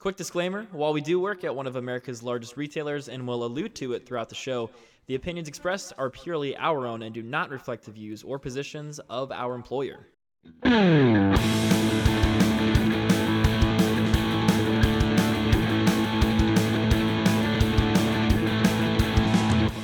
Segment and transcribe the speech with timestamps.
[0.00, 3.74] Quick disclaimer while we do work at one of America's largest retailers and will allude
[3.74, 4.70] to it throughout the show,
[5.08, 8.98] the opinions expressed are purely our own and do not reflect the views or positions
[9.10, 10.06] of our employer.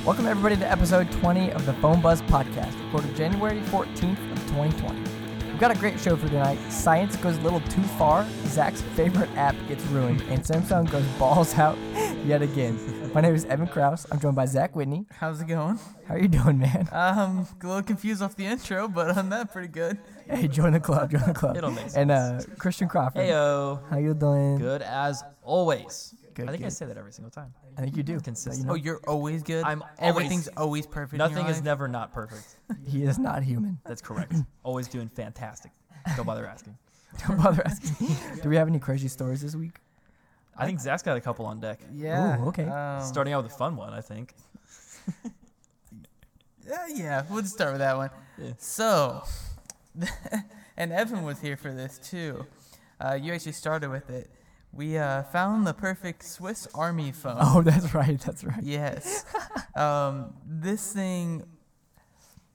[0.03, 5.16] Welcome everybody to episode 20 of the Phone Buzz Podcast, recorded January 14th of 2020.
[5.57, 6.59] We've got a great show for tonight.
[6.71, 11.55] Science goes a little too far, Zach's favorite app gets ruined, and Samsung goes balls
[11.55, 11.75] out
[12.27, 12.77] yet again.
[13.11, 14.05] My name is Evan Kraus.
[14.11, 15.07] I'm joined by Zach Whitney.
[15.09, 15.79] How's it going?
[16.07, 16.87] How are you doing, man?
[16.91, 19.97] Um, a little confused off the intro, but on that, pretty good.
[20.29, 21.57] Hey, join the club, join the club.
[21.57, 21.95] It'll make sense.
[21.95, 23.23] And uh, Christian Crawford.
[23.23, 23.81] Heyo.
[23.89, 24.59] How you doing?
[24.59, 26.13] Good as always.
[26.35, 27.51] Good, I think I say that every single time.
[27.77, 28.19] I think you do.
[28.19, 28.57] Consistent.
[28.59, 29.63] You know, Oh, you're always good.
[29.63, 31.13] I'm Everything's always perfect.
[31.13, 31.65] in your Nothing is life?
[31.65, 32.57] never not perfect.
[32.87, 33.77] he is not human.
[33.85, 34.33] That's correct.
[34.63, 35.71] Always doing fantastic.
[36.15, 36.77] Don't bother asking.
[37.27, 38.07] Don't bother asking.
[38.41, 39.77] do we have any crazy stories this week?
[40.57, 41.79] I think Zach's got a couple on deck.
[41.93, 42.41] Yeah.
[42.41, 42.65] Ooh, okay.
[42.65, 44.33] Um, Starting out with a fun one, I think.
[46.67, 47.23] Yeah, yeah.
[47.29, 48.09] We'll just start with that one.
[48.37, 48.51] Yeah.
[48.57, 49.23] So,
[50.75, 52.45] and Evan was here for this too.
[52.99, 54.29] Uh, you actually started with it.
[54.77, 57.37] We uh, found the perfect Swiss Army phone.
[57.39, 58.19] Oh, that's right.
[58.19, 58.61] That's right.
[58.61, 59.25] Yes.
[59.75, 61.43] um, this thing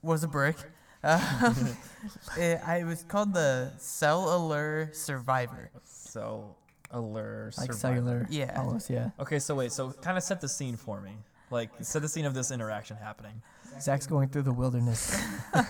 [0.03, 0.56] was a brick.
[1.03, 1.77] Um,
[2.39, 5.70] it, I, it was called the Cell Allure Survivor.
[5.84, 6.55] So,
[6.92, 7.47] allure.
[7.59, 7.75] Like survivor.
[7.75, 8.27] cellular.
[8.31, 8.55] Yeah.
[8.57, 9.11] Almost, yeah.
[9.19, 11.12] Okay, so wait, so kind of set the scene for me.
[11.51, 13.42] Like, set the scene of this interaction happening.
[13.81, 15.20] Zach's going through the wilderness.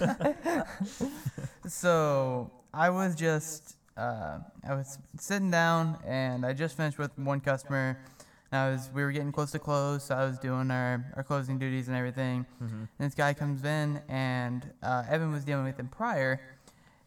[1.67, 7.41] So I was just uh, I was sitting down and I just finished with one
[7.41, 7.99] customer.
[8.51, 11.23] And I was we were getting close to close, so I was doing our, our
[11.23, 12.45] closing duties and everything.
[12.63, 12.75] Mm-hmm.
[12.75, 16.39] And this guy comes in and uh, Evan was dealing with him prior,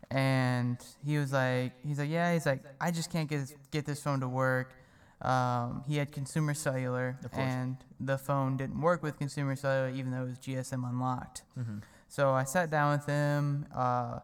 [0.09, 3.85] and he was like he's like yeah he's like I just can't get this, get
[3.85, 4.73] this phone to work.
[5.21, 10.23] Um, he had consumer cellular and the phone didn't work with consumer cellular even though
[10.23, 11.43] it was GSM unlocked.
[11.57, 11.77] Mm-hmm.
[12.07, 14.19] So I sat down with him, uh,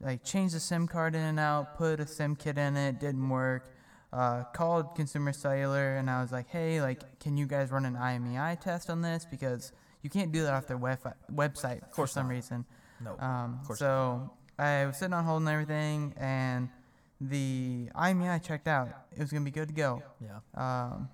[0.00, 3.28] like changed the SIM card in and out, put a SIM kit in it, didn't
[3.28, 3.70] work.
[4.12, 7.96] Uh, called Consumer Cellular and I was like, hey, like, can you guys run an
[7.96, 9.72] IMEI test on this because
[10.02, 11.00] you can't do that off their web-
[11.32, 12.34] website for course some not.
[12.34, 12.64] reason.
[13.02, 13.16] No.
[13.18, 16.68] Um, course so I was sitting on hold and everything, and
[17.20, 18.88] the IMEI checked out.
[19.12, 20.02] It was gonna be good to go.
[20.20, 20.38] yeah.
[20.54, 21.08] Um,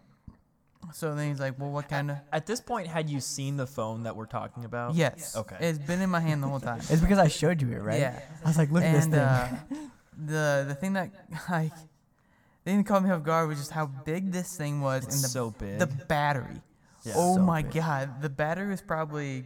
[0.93, 2.17] so then he's like, well, what kind of?
[2.33, 4.95] At this point, had you seen the phone that we're talking about?
[4.95, 5.37] Yes.
[5.37, 5.57] Okay.
[5.61, 6.79] It's been in my hand the whole time.
[6.89, 8.01] It's because I showed you it, right?
[8.01, 8.21] Yeah.
[8.45, 9.15] I was like, look at this thing.
[9.15, 9.59] uh,
[10.27, 11.11] the the thing that
[11.51, 15.05] like the thing that caught me off guard was just how big this thing was
[15.05, 15.79] It's and the so big.
[15.79, 16.61] the battery.
[17.05, 17.15] Yeah.
[17.17, 17.73] oh So my big.
[17.75, 19.45] god, the battery was probably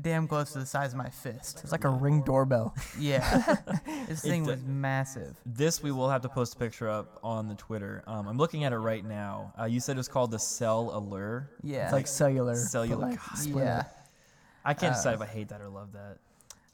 [0.00, 1.60] damn close to the size of my fist.
[1.62, 2.74] it's like a ring doorbell.
[2.98, 3.56] Yeah,
[4.08, 5.36] this It thing d- was massive.
[5.46, 8.02] This we will have to post a picture up on the Twitter.
[8.06, 9.52] Um, I'm looking at it right now.
[9.58, 11.50] Uh, you said it was called the Cell Allure.
[11.62, 12.52] Yeah, It's like cellular.
[12.52, 13.08] but cellular.
[13.10, 14.08] like God, split yeah, up.
[14.64, 16.18] I can't Uh, decide if I hate that or love that.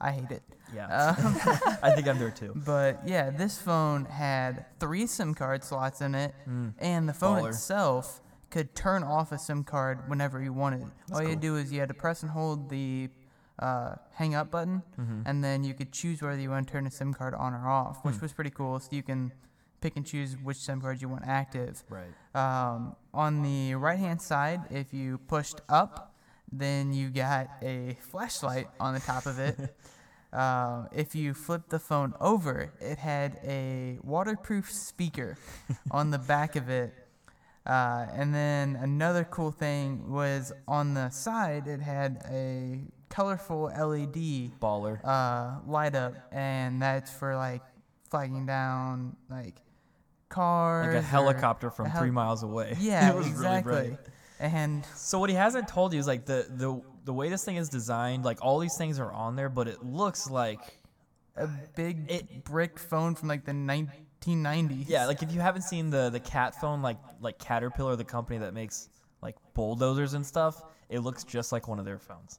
[0.00, 0.42] I hate it.
[0.74, 1.36] Yeah, Um,
[1.82, 2.52] I think I'm there too.
[2.66, 6.72] but yeah, this phone had three SIM card slots in it, Mm.
[6.78, 7.50] and the phone Baller.
[7.50, 8.20] itself
[8.54, 10.82] could turn off a SIM card whenever you wanted.
[11.12, 11.28] All you cool.
[11.34, 13.08] had to do is you had to press and hold the
[13.58, 15.20] uh, hang up button, Mm-hmm.
[15.28, 17.68] and then you could choose whether you want to turn a SIM card on or
[17.68, 18.22] off, which Hmm.
[18.26, 18.78] was pretty cool.
[18.80, 19.32] So you can
[19.80, 21.84] pick and choose which SIM cards you want active.
[21.88, 22.12] Right.
[22.42, 26.14] Um, on the right hand side, if you pushed up,
[26.50, 29.56] then you got a flashlight on the top of it.
[30.44, 35.36] Uh, if you flipped the phone over, it had a waterproof speaker
[35.92, 36.92] on the back of it.
[37.66, 44.50] Uh, and then another cool thing was on the side, it had a colorful LED
[44.60, 45.00] Baller.
[45.04, 47.62] uh, light up, and that's for like
[48.10, 49.54] flagging down like
[50.28, 50.88] cars.
[50.94, 52.76] Like a helicopter from a hel- three miles away.
[52.80, 53.72] Yeah, it was exactly.
[53.72, 53.98] really bright.
[54.40, 57.56] and So what he hasn't told you is like the the the way this thing
[57.56, 58.24] is designed.
[58.24, 60.80] Like all these things are on there, but it looks like
[61.36, 61.46] a
[61.76, 63.52] big It- brick phone from like the
[64.26, 64.84] 1990s.
[64.88, 65.06] yeah.
[65.06, 68.54] Like if you haven't seen the the cat phone, like like Caterpillar, the company that
[68.54, 68.88] makes
[69.22, 72.38] like bulldozers and stuff, it looks just like one of their phones.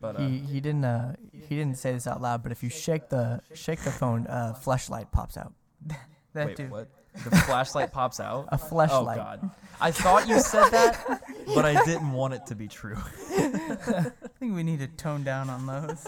[0.00, 2.68] But uh, He he didn't uh he didn't say this out loud, but if you
[2.68, 5.52] shake the shake the phone, uh, flashlight pops out.
[6.34, 6.66] that wait, too.
[6.66, 6.88] what?
[7.24, 8.48] The flashlight pops out.
[8.48, 9.18] A flashlight.
[9.18, 9.22] Oh.
[9.22, 9.50] God!
[9.80, 11.22] I thought you said that,
[11.54, 12.96] but I didn't want it to be true.
[13.30, 14.10] I
[14.40, 16.06] think we need to tone down on those.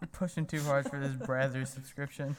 [0.00, 2.36] You're pushing too hard for this Brazzers subscription.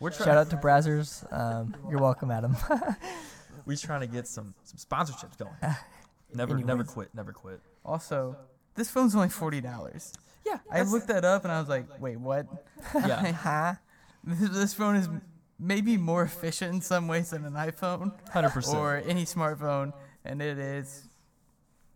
[0.00, 0.26] We're trying.
[0.26, 1.24] Shout out to Brazzers.
[1.32, 2.56] Um, you're welcome, Adam.
[3.66, 5.52] We're trying to get some some sponsorships going.
[6.34, 7.14] Never never quit.
[7.14, 7.60] Never quit.
[7.84, 8.36] Also,
[8.74, 10.12] this phone's only forty dollars.
[10.44, 10.58] Yeah.
[10.70, 12.46] I looked that up and I was like, wait, what?
[12.94, 13.32] Yeah.
[13.32, 13.74] huh?
[14.24, 15.08] This, this phone is
[15.58, 18.74] maybe more efficient in some ways than an iPhone 100%.
[18.74, 19.92] or any smartphone,
[20.24, 21.08] and it is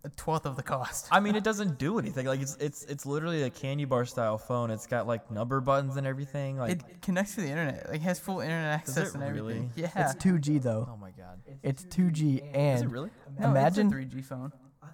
[0.04, 1.08] a twelfth of the cost.
[1.10, 2.26] I mean, it doesn't do anything.
[2.26, 4.70] Like it's it's it's literally a candy bar style phone.
[4.70, 6.56] It's got like number buttons and everything.
[6.58, 7.90] Like, it connects to the internet.
[7.90, 9.70] Like has full internet access it and everything.
[9.76, 9.90] Yeah.
[9.96, 10.88] It's 2G though.
[10.90, 13.10] oh my god, It's 2G and is and it really?
[13.38, 14.52] no, imagine- it's 3G phone.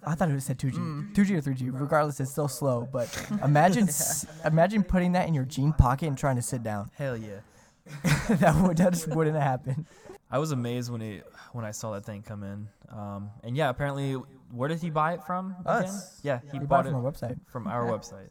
[0.09, 0.75] I thought it said 2G.
[0.75, 1.15] Mm.
[1.15, 1.81] 2G or 3G.
[1.81, 2.89] Regardless, it's still slow.
[2.93, 3.09] But
[3.43, 6.91] imagine s- imagine putting that in your jean pocket and trying to sit down.
[6.95, 7.41] Hell yeah.
[8.29, 9.87] that would that just wouldn't happen.
[10.31, 12.69] I was amazed when he when I saw that thing come in.
[12.91, 14.17] Um, and yeah, apparently,
[14.53, 15.55] where did he buy it from?
[15.61, 15.85] again?
[15.85, 16.21] Us.
[16.23, 17.39] Yeah, he You bought bought it from our website.
[17.47, 18.31] from our website.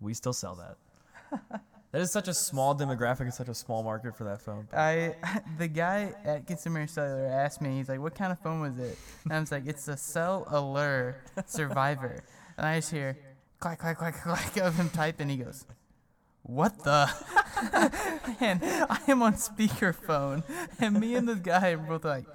[0.00, 1.60] We still sell that.
[1.92, 4.68] That is such a small demographic and such a small market for that phone.
[4.70, 5.14] I
[5.58, 8.98] the guy at Consumer Cellular asked me, he's like, "What kind of phone was it?"
[9.24, 11.16] And I was like, "It's a Cell Allure
[11.46, 12.22] Survivor."
[12.58, 13.16] And I just hear
[13.60, 15.30] clack clack clack clack of him typing.
[15.30, 15.64] He goes,
[16.42, 17.08] "What the?"
[18.40, 20.42] and I am on speakerphone,
[20.78, 22.26] and me and this guy are both like.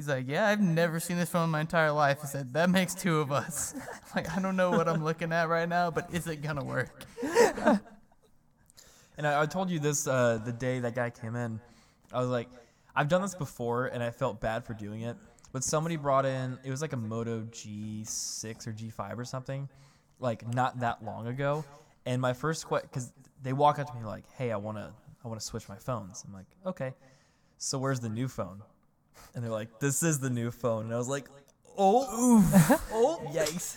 [0.00, 2.20] He's like, yeah, I've never seen this phone in my entire life.
[2.22, 3.74] I said, that makes two of us.
[4.16, 7.04] like, I don't know what I'm looking at right now, but is it gonna work?
[9.18, 11.60] And I, I told you this uh, the day that guy came in.
[12.10, 12.48] I was like,
[12.96, 15.18] I've done this before, and I felt bad for doing it.
[15.52, 19.68] But somebody brought in, it was like a Moto G6 or G5 or something,
[20.20, 21.62] like not that long ago.
[22.06, 23.12] And my first question, because
[23.42, 26.32] they walk up to me like, "Hey, I wanna, I wanna switch my phones." I'm
[26.32, 26.94] like, "Okay,
[27.58, 28.62] so where's the new phone?"
[29.34, 31.28] And they're like, "This is the new phone." And I was like,
[31.78, 32.06] "Oh,
[32.92, 33.76] oh, yikes!"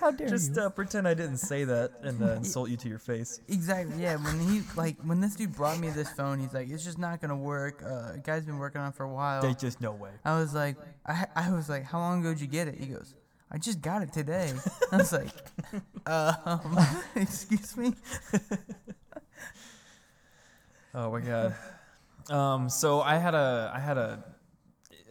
[0.00, 0.62] How dare Just you?
[0.62, 3.40] uh, pretend I didn't say that and uh, insult you to your face.
[3.48, 4.02] Exactly.
[4.02, 4.16] Yeah.
[4.16, 7.20] When he like when this dude brought me this phone, he's like, "It's just not
[7.20, 9.42] gonna work." Uh, a guy's been working on it for a while.
[9.42, 10.10] There's just no way.
[10.24, 10.76] I was like,
[11.06, 13.14] I, I was like, "How long ago did you get it?" He goes,
[13.52, 14.52] "I just got it today."
[14.90, 15.28] I was like,
[16.06, 16.78] um,
[17.14, 17.94] "Excuse me."
[20.94, 21.54] Oh my god.
[22.28, 24.24] Um, so I had a I had a,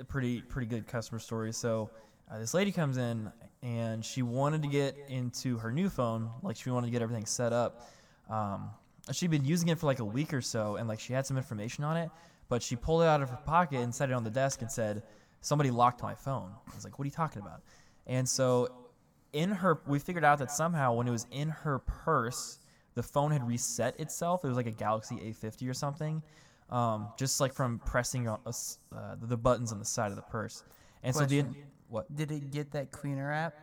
[0.01, 1.53] a pretty pretty good customer story.
[1.53, 1.89] So
[2.29, 3.31] uh, this lady comes in
[3.63, 7.25] and she wanted to get into her new phone, like she wanted to get everything
[7.25, 7.87] set up.
[8.29, 8.71] Um,
[9.11, 11.37] she'd been using it for like a week or so, and like she had some
[11.37, 12.09] information on it,
[12.49, 14.71] but she pulled it out of her pocket and set it on the desk and
[14.71, 15.03] said,
[15.41, 17.61] "Somebody locked my phone." I was like, "What are you talking about?"
[18.07, 18.69] And so
[19.33, 22.59] in her we figured out that somehow when it was in her purse
[22.95, 26.21] the phone had reset itself it was like a galaxy a50 or something
[26.71, 30.63] um, just like from pressing on, uh, the buttons on the side of the purse.
[31.03, 31.51] And so Question.
[31.51, 31.57] the
[31.89, 32.15] what?
[32.15, 33.55] Did it get that cleaner app?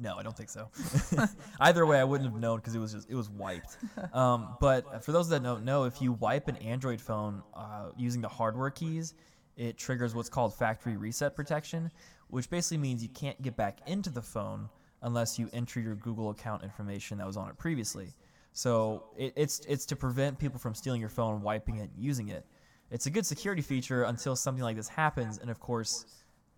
[0.00, 0.68] no i don't think so.
[1.60, 3.76] Either way i wouldn't have known because it was just it was wiped.
[4.12, 8.20] Um, but for those that don't know if you wipe an android phone uh, using
[8.20, 9.14] the hardware keys
[9.56, 11.90] it triggers what's called factory reset protection
[12.28, 14.68] which basically means you can't get back into the phone
[15.02, 18.08] unless you enter your google account information that was on it previously
[18.54, 22.28] so it, it's it's to prevent people from stealing your phone wiping it and using
[22.28, 22.46] it
[22.90, 26.06] it's a good security feature until something like this happens and of course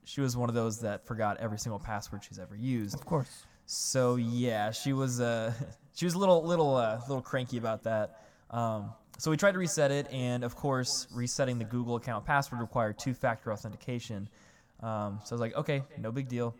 [0.05, 3.45] she was one of those that forgot every single password she's ever used Of course.
[3.65, 5.53] so yeah, she was uh,
[5.95, 8.23] she was a little little uh, little cranky about that.
[8.51, 12.61] Um, so we tried to reset it, and of course, resetting the Google account password
[12.61, 14.29] required two-factor authentication.
[14.83, 16.55] Um, so I was like, okay, no big deal.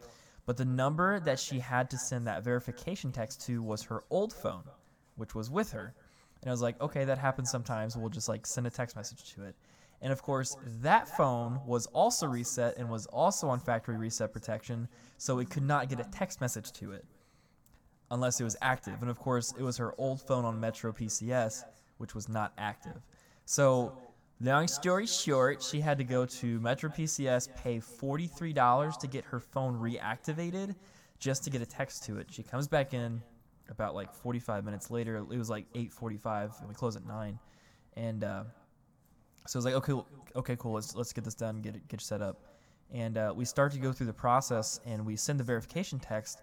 [0.47, 4.33] But the number that she had to send that verification text to was her old
[4.33, 4.65] phone,
[5.17, 5.95] which was with her.
[6.43, 7.97] And I was like, okay, that happens sometimes.
[7.97, 9.55] We'll just like send a text message to it.
[10.03, 14.89] And of course, that phone was also reset and was also on factory reset protection,
[15.17, 17.05] so it could not get a text message to it
[18.11, 19.01] unless it was active.
[19.01, 21.65] And of course, it was her old phone on Metro PCS,
[21.99, 23.01] which was not active.
[23.47, 23.97] So,
[24.41, 29.41] long story short, she had to go to Metro PCS, pay $43 to get her
[29.41, 30.75] phone reactivated
[31.19, 32.29] just to get a text to it.
[32.31, 33.23] She comes back in
[33.71, 35.17] about like 45 minutes later.
[35.17, 37.39] It was like 8:45 and we close at 9.
[37.97, 38.45] And uh,
[39.47, 39.95] so I was like, okay,
[40.37, 40.73] okay, cool.
[40.73, 42.43] Let's let's get this done, get it get set up.
[42.93, 46.43] And uh, we start to go through the process, and we send the verification text,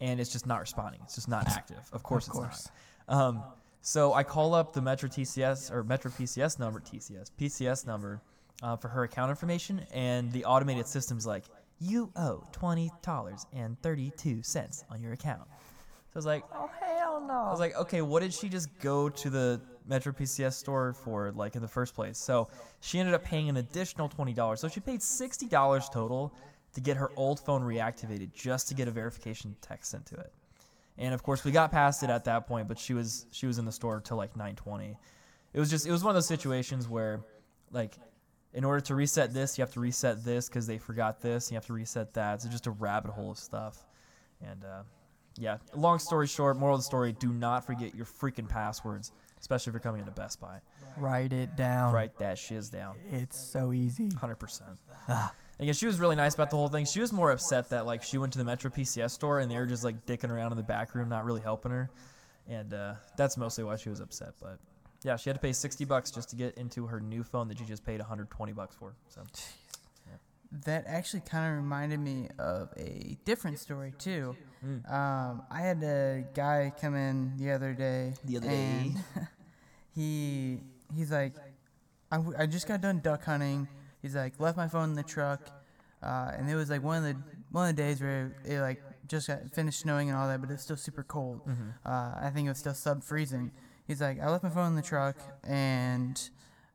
[0.00, 1.00] and it's just not responding.
[1.04, 1.88] It's just not active.
[1.92, 2.70] Of course, Of it's
[3.08, 3.16] not.
[3.16, 3.44] Um,
[3.80, 8.20] so I call up the Metro TCS or Metro PCS number, TCS PCS number
[8.62, 11.44] uh, for her account information, and the automated system's like,
[11.80, 15.46] you owe twenty dollars and thirty-two cents on your account.
[16.14, 17.34] So I was like, Oh hell no.
[17.34, 21.32] I was like, okay, what did she just go to the Metro PCS store for,
[21.32, 22.18] like in the first place?
[22.18, 22.48] So
[22.80, 24.60] she ended up paying an additional twenty dollars.
[24.60, 26.32] So she paid sixty dollars total
[26.74, 30.32] to get her old phone reactivated just to get a verification text sent to it.
[30.98, 33.58] And of course, we got past it at that point, but she was she was
[33.58, 34.96] in the store till like nine twenty.
[35.52, 37.24] It was just it was one of those situations where,
[37.72, 37.98] like,
[38.52, 41.48] in order to reset this, you have to reset this because they forgot this.
[41.48, 42.34] And you have to reset that.
[42.34, 43.84] It's just a rabbit hole of stuff.
[44.40, 44.82] And uh,
[45.36, 49.70] yeah, long story short, moral of the story: do not forget your freaking passwords, especially
[49.70, 50.60] if you're coming into Best Buy.
[50.96, 51.92] Write it down.
[51.92, 52.96] Write that shiz down.
[53.10, 54.10] It's so easy.
[54.14, 54.78] Hundred percent.
[55.56, 56.84] And again, she was really nice about the whole thing.
[56.84, 59.56] She was more upset that like she went to the Metro PCS store and they
[59.56, 61.90] were just like dicking around in the back room, not really helping her,
[62.48, 64.34] and uh, that's mostly why she was upset.
[64.40, 64.58] But
[65.04, 67.58] yeah, she had to pay sixty bucks just to get into her new phone that
[67.58, 68.94] she just paid one hundred twenty bucks for.
[69.08, 69.22] So
[70.64, 74.36] That actually kind of reminded me of a different story too.
[74.64, 74.90] Mm.
[74.90, 78.14] Um, I had a guy come in the other day.
[78.24, 78.92] The other day?
[79.94, 80.60] he
[80.94, 81.34] he's like,
[82.12, 83.66] I, w- I just got done duck hunting.
[84.00, 85.40] He's like, left my phone in the truck,
[86.02, 87.16] uh, and it was like one of the
[87.50, 90.50] one of the days where it like just got finished snowing and all that, but
[90.50, 91.40] it's still super cold.
[91.84, 93.50] Uh, I think it was still sub freezing.
[93.86, 96.20] He's like, I left my phone in the truck, and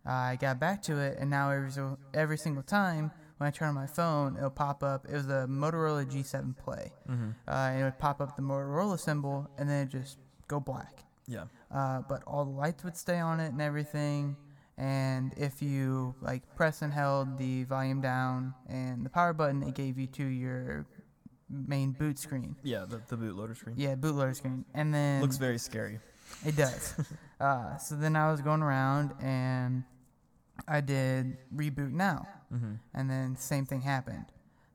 [0.05, 1.71] I got back to it, and now every
[2.13, 5.05] every single time when I turn on my phone, it'll pop up.
[5.10, 7.29] It was a Motorola G7 Play, Mm-hmm.
[7.48, 10.17] uh, and it would pop up the Motorola symbol, and then it just
[10.48, 11.03] go black.
[11.27, 14.36] yeah, Uh, but all the lights would stay on it and everything.
[14.77, 19.74] And if you like press and held the volume down and the power button, it
[19.75, 20.86] gave you to your
[21.50, 22.55] main boot screen.
[22.63, 24.63] yeah, the, the bootloader screen Yeah, bootloader screen.
[24.74, 26.00] And then looks very scary.
[26.46, 26.93] it does.
[27.41, 29.84] uh, so then I was going around and
[30.68, 32.74] I did reboot now, Mm-hmm.
[32.94, 34.25] and then same thing happened.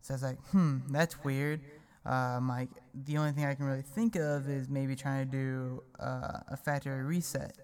[0.01, 1.61] So I was like, hmm, that's weird.
[2.07, 5.83] Uh, like, the only thing I can really think of is maybe trying to do
[5.99, 7.57] uh, a factory reset.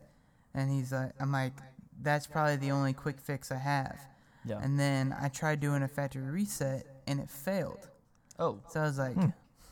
[0.55, 1.53] And he's like, I'm like,
[2.03, 4.01] that's probably the only quick fix I have.
[4.45, 4.59] Yeah.
[4.63, 7.89] And then I tried doing a factory reset and it failed.
[8.39, 9.17] oh, So I was like,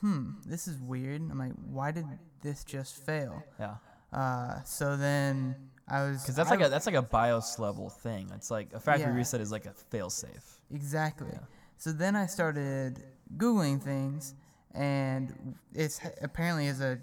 [0.02, 1.22] hmm, this is weird.
[1.22, 2.04] I'm like, why did
[2.42, 3.42] this just fail?
[3.58, 3.76] yeah.
[4.12, 5.54] Uh, so then
[5.90, 8.30] I was Because that's I like a that's like a BIOS level thing.
[8.34, 9.16] It's like a factory Yeah.
[9.16, 10.58] reset is like a failsafe.
[10.72, 11.28] exactly.
[11.32, 11.38] Yeah.
[11.78, 13.02] So then I started
[13.36, 14.34] googling things,
[14.74, 16.98] and it's apparently is a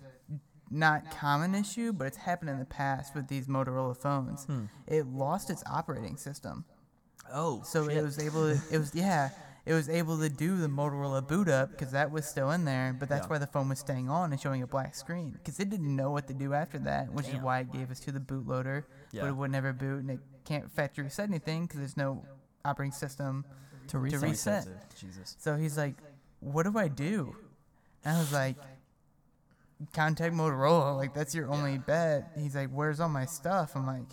[0.69, 4.45] not common issue, but it's happened in the past with these Motorola phones.
[4.45, 4.65] Hmm.
[4.87, 6.65] It lost its operating system,
[7.33, 8.61] Oh, so it was able to.
[8.71, 9.29] It was yeah.
[9.65, 12.93] It was able to do the Motorola boot up because that was still in there,
[12.99, 13.29] but that's Yeah.
[13.31, 16.11] why the phone was staying on and showing a black screen because it didn't know
[16.11, 18.83] what to do after that, which is why it gave us to the bootloader.
[19.11, 19.21] Yeah.
[19.23, 22.23] But it would never boot and it can't fetch factory reset anything because there's no
[22.63, 23.43] operating system
[23.87, 24.19] To reset.
[24.21, 24.95] to reset.
[24.95, 25.35] Jesus.
[25.39, 25.95] So he's like,
[26.41, 27.35] "What do I do?"
[28.03, 28.57] And I was like,
[29.93, 30.95] "Contact Motorola.
[30.95, 34.05] Like that's your only bet." He's like, "Where's all my stuff?" I'm like,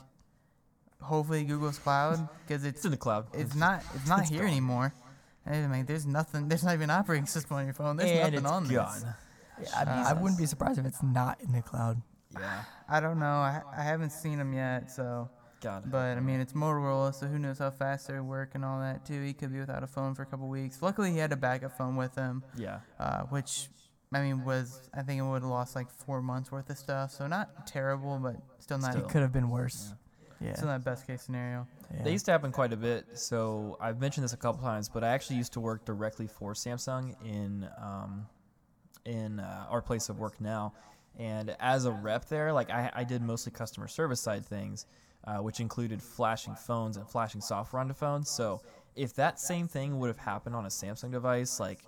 [1.03, 3.27] "Hopefully Google's Cloud because It's it's in the cloud.
[3.35, 4.49] it's not it's not It's here gone.
[4.49, 4.95] anymore."
[5.45, 6.49] And I'm like, "There's nothing.
[6.49, 7.97] There's not even an operating system on your phone.
[7.97, 9.01] There's and nothing it's on gone.
[9.59, 12.01] this." I, mean, I wouldn't be surprised if it's not in the cloud.
[12.33, 12.65] Yeah.
[12.89, 13.27] I don't know.
[13.27, 15.31] I, I haven't seen them yet, so.
[15.61, 15.85] God.
[15.91, 19.07] But I mean, it's Motorola, so who knows how fast they work and all that
[19.07, 19.23] too.
[19.23, 20.83] He could be without a phone for a couple weeks.
[20.83, 22.43] Luckily, he had a backup phone with him.
[22.59, 22.81] yeah.
[22.99, 23.69] uh, which
[24.13, 27.13] I mean was I think it would have lost like four months worth of stuff.
[27.13, 29.05] So not terrible, but still not Still.
[29.07, 29.91] It could have been worse.
[29.91, 29.97] Yeah.
[30.55, 31.67] Still not best case scenario.
[31.95, 32.03] yeah.
[32.03, 33.07] They used to happen quite a bit.
[33.15, 36.55] So I've mentioned this a couple times, but I actually used to work directly for
[36.55, 38.27] Samsung in um,
[39.05, 40.75] in uh, our place of work now.
[41.19, 44.87] And as a rep there, like I, I did mostly customer service side things,
[45.25, 48.31] uh, which included flashing phones and flashing software onto phones.
[48.31, 48.63] So
[48.97, 51.81] if that same thing would have happened on a Samsung device, like,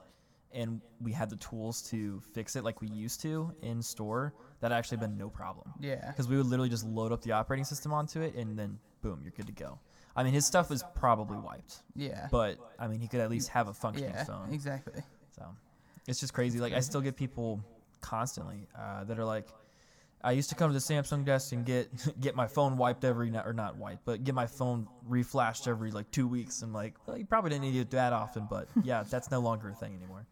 [0.52, 4.72] and we had the tools to fix it like we used to in store, that
[4.72, 6.08] actually been no problem Yeah.
[6.08, 9.20] because we would literally just load up the operating system onto it and then boom,
[9.22, 9.78] you're good to go.
[10.16, 12.28] I mean, his stuff was probably wiped, Yeah.
[12.30, 14.24] but I mean, he could at least have a functioning yeah.
[14.24, 14.50] phone.
[14.54, 15.02] Exactly.
[15.36, 15.42] So
[16.08, 16.60] it's just crazy.
[16.60, 17.62] Like I still get people
[18.00, 19.48] constantly uh, that are like,
[20.22, 21.90] I used to come to the Samsung desk and get
[22.22, 25.90] get my phone wiped every night, or not wiped, but get my phone reflashed every
[25.90, 26.62] like two weeks.
[26.62, 29.68] I'm like, well, you probably didn't need it that often, but yeah, that's no longer
[29.68, 30.24] a thing anymore.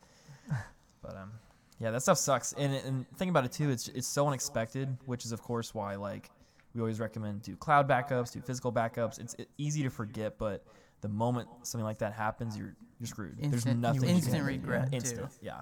[1.03, 1.33] But um,
[1.79, 2.53] yeah, that stuff sucks.
[2.55, 3.71] And and think about it too.
[3.71, 6.31] It's it's so unexpected, which is of course why like
[6.75, 9.21] we always recommend do cloud backups, do physical backups.
[9.21, 10.65] It's it, easy to forget, but
[11.01, 13.37] the moment something like that happens, you're you're screwed.
[13.39, 14.09] There's nothing.
[14.09, 14.47] instant can do.
[14.47, 14.97] regret too.
[14.97, 15.31] Instant.
[15.41, 15.61] Yeah.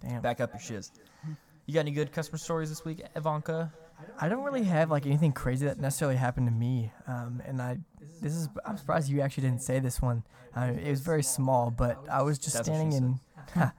[0.00, 0.22] Damn.
[0.22, 0.92] Back up your shiz.
[1.66, 3.70] You got any good customer stories this week, Ivanka?
[4.18, 6.92] I don't really have like anything crazy that necessarily happened to me.
[7.06, 7.78] Um, and I,
[8.22, 10.22] this is, I'm surprised you actually didn't say this one.
[10.56, 13.20] Uh, it was very small, but I was just That's standing in,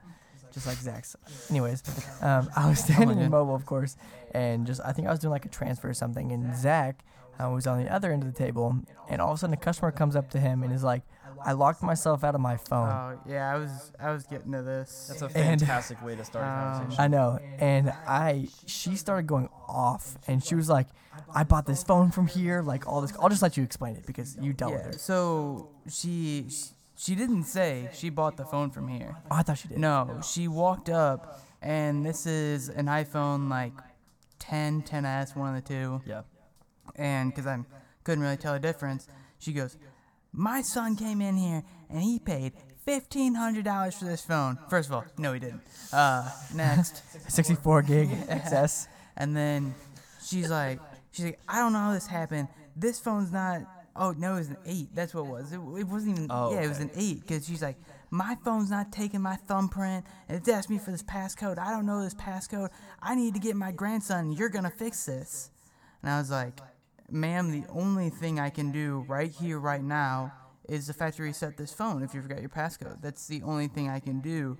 [0.52, 1.16] just like Zach's.
[1.50, 1.82] Anyways,
[2.22, 3.96] um, I was standing in mobile, of course,
[4.32, 7.04] and just I think I was doing like a transfer or something, and Zach
[7.42, 8.76] uh, was on the other end of the table,
[9.08, 11.02] and all of a sudden a customer comes up to him and is like,
[11.44, 14.62] "I locked myself out of my phone." Oh yeah, I was I was getting to
[14.62, 15.06] this.
[15.08, 17.02] That's a And- fantastic way to start a Um, conversation.
[17.04, 17.38] I know.
[17.58, 20.88] And I, she started going off, and she was like,
[21.34, 23.12] "I bought this phone from here." Like all this.
[23.18, 24.78] I'll just let you explain it because you dealt yeah.
[24.78, 24.98] with her.
[24.98, 26.66] So she she
[27.14, 29.16] didn't say she bought the phone from here.
[29.30, 29.78] Oh, I thought she did.
[29.78, 33.72] No, she walked up, and this is an iPhone like
[34.38, 36.00] 10, 10s, one of the two.
[36.06, 36.22] yeah.
[36.96, 37.58] and because I
[38.04, 39.06] couldn't really tell the difference,
[39.38, 39.76] she goes,
[40.32, 42.52] "My son came in here and he paid
[42.84, 45.62] fifteen hundred dollars for this phone." First of all, no, he didn't.
[45.92, 48.88] Uh, next, 64 gig XS.
[49.16, 49.74] and then
[50.22, 50.80] she's like,
[51.12, 52.48] she's like, I don't know how this happened.
[52.76, 53.62] This phone's not.
[54.00, 54.88] Oh no, it was an eight.
[54.94, 55.52] That's what it was.
[55.52, 56.26] It, it wasn't even.
[56.30, 57.76] Oh, yeah, it was an eight because she's like,
[58.10, 61.58] my phone's not taking my thumbprint, and it's asking me for this passcode.
[61.58, 62.70] I don't know this passcode.
[63.02, 64.32] I need to get my grandson.
[64.32, 65.50] You're gonna fix this.
[66.02, 66.58] And I was like,
[67.10, 70.32] ma'am, the only thing I can do right here, right now,
[70.66, 73.02] is the factory reset this phone if you forgot your passcode.
[73.02, 74.56] That's the only thing I can do.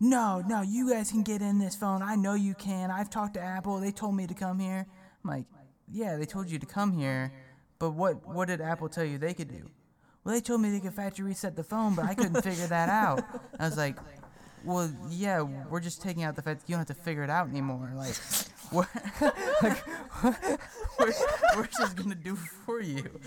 [0.00, 2.02] No, no, you guys can get in this phone.
[2.02, 2.90] I know you can.
[2.90, 3.78] I've talked to Apple.
[3.78, 4.86] They told me to come here.
[5.24, 5.46] I'm like,
[5.90, 7.32] yeah, they told you to come here,
[7.78, 9.70] but what what did Apple tell you they could do?
[10.24, 12.88] Well, they told me they could factory reset the phone, but I couldn't figure that
[12.88, 13.24] out.
[13.58, 13.96] I was like,
[14.64, 17.30] well, yeah, we're just taking out the fact that you don't have to figure it
[17.30, 17.92] out anymore.
[17.94, 18.14] Like,
[18.72, 18.86] we're,
[19.62, 19.86] like,
[20.98, 21.12] we're,
[21.56, 23.20] we're just gonna do it for you.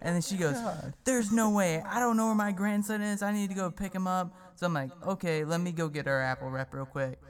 [0.00, 0.56] And then she goes,
[1.04, 1.82] "There's no way.
[1.86, 3.22] I don't know where my grandson is.
[3.22, 6.06] I need to go pick him up." So I'm like, "Okay, let me go get
[6.08, 7.20] our Apple rep real quick."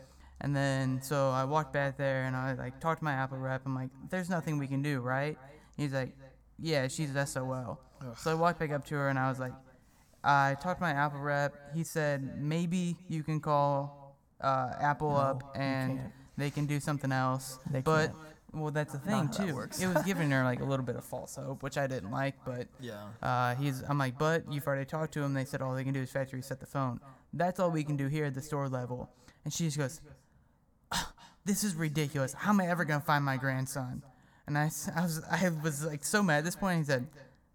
[0.40, 3.62] And then so I walked back there and I like talked to my Apple rep.
[3.66, 5.36] I'm like, "There's nothing we can do, right?"
[5.76, 6.16] He's like,
[6.58, 7.80] "Yeah, she's SOL."
[8.16, 9.52] So I walked back up to her and I was like,
[10.22, 11.54] I talked to my Apple rep.
[11.74, 16.00] He said maybe you can call uh, Apple No, up and
[16.36, 17.58] they can do something else.
[17.70, 18.18] They but can't.
[18.52, 19.58] well, that's the thing too.
[19.80, 22.34] It was giving her like a little bit of false hope, which I didn't like.
[22.44, 23.04] But Yeah.
[23.22, 25.32] uh, he's, I'm like, but you've already talked to him.
[25.32, 27.00] They said all they can do is factory reset the phone.
[27.32, 29.10] That's all we can do here at the store level.
[29.44, 30.00] And she just goes,
[30.92, 31.12] "Ah,
[31.44, 32.34] this is ridiculous.
[32.34, 34.02] How am I ever gonna find my grandson?
[34.46, 36.78] And I, I was, I was like so mad at this point.
[36.78, 37.06] He said,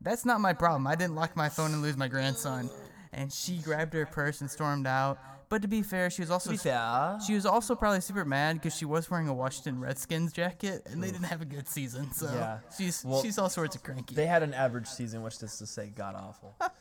[0.01, 0.87] that's not my problem.
[0.87, 2.69] I didn't lock my phone and lose my grandson.
[3.13, 5.17] And she grabbed her purse and stormed out.
[5.49, 8.23] But to be fair, she was also To be fair, she was also probably super
[8.23, 11.67] mad because she was wearing a Washington Redskins jacket and they didn't have a good
[11.67, 12.11] season.
[12.13, 12.59] So Yeah.
[12.77, 14.15] she's Well, she's all sorts of cranky.
[14.15, 16.55] they had an average season, which is to say, god awful.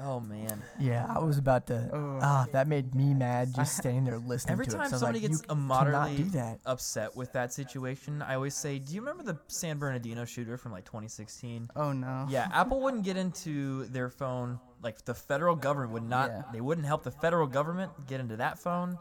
[0.00, 0.62] oh man.
[0.78, 1.88] Yeah, I was about to.
[1.92, 2.18] Oh.
[2.22, 4.74] Ah, that made me mad just standing there listening Every to it.
[4.74, 6.60] time 'cause I somebody like, gets you a moderately do that.
[6.66, 10.72] upset with that situation, I always say, "Do you remember the San Bernardino shooter from
[10.72, 12.26] like 2016?" oh no.
[12.28, 14.58] Yeah, Apple wouldn't get into their phone.
[14.82, 16.28] Like the federal government would not.
[16.30, 16.42] Yeah.
[16.52, 18.98] They wouldn't help the federal government get into that phone.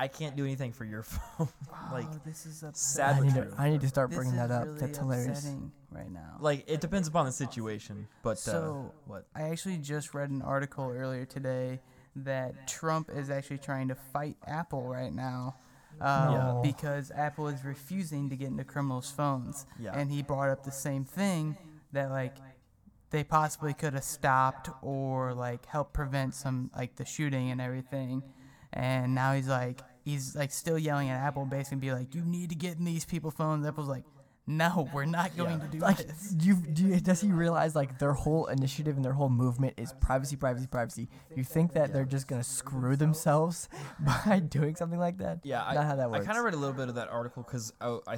[0.00, 1.48] I can't do anything for your phone.
[1.92, 2.74] like oh, this is upsetting.
[2.74, 3.54] sad I need, to.
[3.58, 4.66] I need to start This bringing is that up.
[4.66, 5.46] really That's hilarious.
[5.92, 6.36] right now.
[6.40, 8.08] like it depends upon the situation.
[8.22, 9.26] But So- uh, what?
[9.34, 11.80] I actually just read an article earlier today
[12.16, 15.56] that Trump is actually trying to fight Apple right now.
[16.00, 16.60] Uh, No.
[16.62, 19.66] Because Apple is refusing to get into criminals' phones.
[19.78, 19.92] Yeah.
[19.94, 21.56] And he brought up the same thing
[21.92, 22.36] that, like,
[23.10, 28.22] they possibly could have stopped or, like, helped prevent some, like, the shooting and everything.
[28.72, 32.48] And now he's like, he's, like, still yelling at Apple, basically, be like, you need
[32.50, 33.66] to get in these people's phones.
[33.66, 34.04] Apple's like,
[34.46, 35.66] no, we're not going Yeah.
[35.66, 36.30] to do Like, this.
[36.30, 39.74] do you, do you, does he realize like their whole initiative and their whole movement
[39.76, 41.08] is privacy, privacy, privacy?
[41.36, 43.68] You think that they're just gonna screw themselves
[44.00, 45.40] by doing something like that?
[45.44, 47.72] Yeah, I, how that I kind of read a little bit of that article because
[47.80, 48.16] I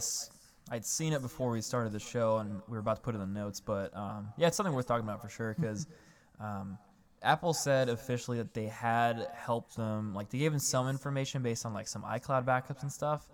[0.70, 3.18] I'd seen it before we started the show and we were about to put it
[3.20, 3.60] in the notes.
[3.60, 5.86] But um, yeah, it's something worth talking about for sure because
[6.40, 6.78] um,
[7.22, 11.64] Apple said officially that they had helped them, like they gave them some information based
[11.64, 13.28] on like some iCloud backups and stuff,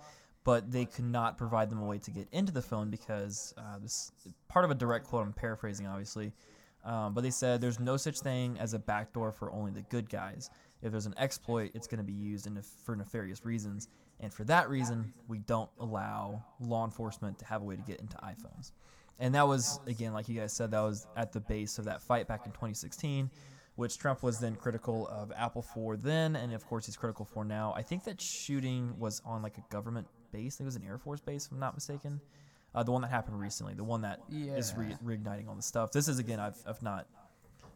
[0.45, 3.79] but they could not provide them a way to get into the phone because uh,
[3.79, 4.13] this
[4.49, 5.27] part of a direct quote.
[5.27, 6.33] I'm paraphrasing, obviously.
[6.85, 10.09] Um, but they said there's no such thing as a backdoor for only the good
[10.09, 10.49] guys.
[10.81, 13.89] If there's an exploit, it's going to be used in nef- for nefarious reasons.
[14.21, 18.01] And for that reason, we don't allow law enforcement to have a way to get
[18.01, 18.73] into iPhones.
[19.19, 22.01] And that was, again, like you guys said, that was at the base of that
[22.01, 23.29] fight back in 2016,
[23.79, 26.35] which Trump was then critical of Apple for then.
[26.35, 27.73] And of course, he's critical for now.
[27.77, 30.57] I think that shooting was on like a government base.
[30.57, 32.21] I think it was an Air Force base, if I'm not mistaken.
[32.75, 34.97] Uh, the one that happened recently, the one that is Yeah.
[35.05, 35.93] re- reigniting all the stuff.
[35.93, 37.07] This is, again, I've, I've not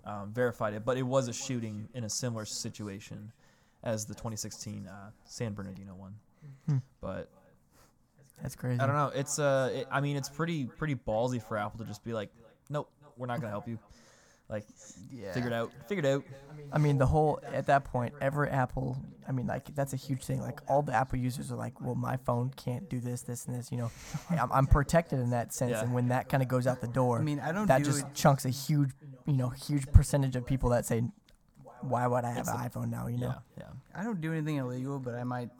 [0.04, 3.30] um, verified it, but it was a shooting in a similar situation
[3.84, 6.16] as the 2016 uh, San Bernardino one.
[6.68, 6.78] Hmm.
[7.00, 7.28] But
[8.42, 8.80] That's crazy.
[8.80, 9.12] I don't know.
[9.14, 12.30] It's uh, it, I mean, it's pretty pretty ballsy for Apple to just be like,
[12.68, 13.78] nope, we're not gonna help you.
[14.52, 14.66] Like,
[15.10, 15.32] Yeah.
[15.32, 16.24] figure it out, figure it out.
[16.72, 18.96] I mean, the whole at that point, every Apple.
[19.28, 20.40] I mean, like that's a huge thing.
[20.40, 23.54] Like all the Apple users are like, "Well, my phone can't do this, this, and
[23.56, 23.90] this." You know,
[24.30, 25.72] I'm, I'm protected in that sense.
[25.72, 25.82] Yeah.
[25.82, 27.84] And when that kind of goes out the door, I mean, I don't that do
[27.84, 28.14] just it.
[28.14, 28.90] chunks a huge,
[29.26, 31.02] you know, huge percentage of people that say,
[31.82, 33.34] "Why would I have an iPhone now?" You know.
[33.56, 34.00] Yeah, yeah.
[34.00, 35.50] I don't do anything illegal, but I might,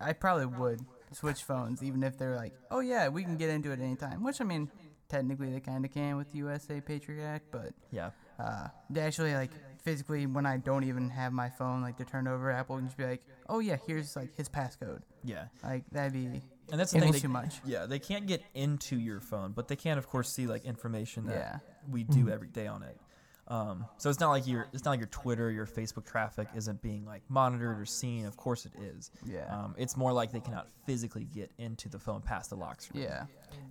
[0.00, 0.80] I probably would
[1.12, 4.22] switch phones, even if they're like, oh yeah, we can get into it anytime.
[4.22, 4.70] Which I mean,
[5.08, 8.10] technically they kind of can with the USA Patriot Act, but Yeah.
[8.38, 9.50] Uh, they actually like
[9.82, 12.96] physically when I don't even have my phone like to turn over, Apple and just
[12.96, 15.00] be like, oh yeah, here's like his passcode.
[15.24, 15.44] Yeah.
[15.62, 16.26] Like that'd be
[16.70, 17.12] And that's the thing.
[17.12, 17.60] They, too much.
[17.64, 21.26] Yeah, they can't get into your phone, but they can, of course, see like information
[21.26, 21.58] that Yeah.
[21.90, 22.96] we do every day on it.
[23.50, 26.82] Um, so it's not like your it's not like your Twitter, your Facebook traffic isn't
[26.82, 28.26] being like monitored or seen.
[28.26, 29.10] Of course, it is.
[29.24, 29.46] Yeah.
[29.50, 33.04] Um, it's more like they cannot physically get into the phone past the lock screen.
[33.04, 33.24] Yeah.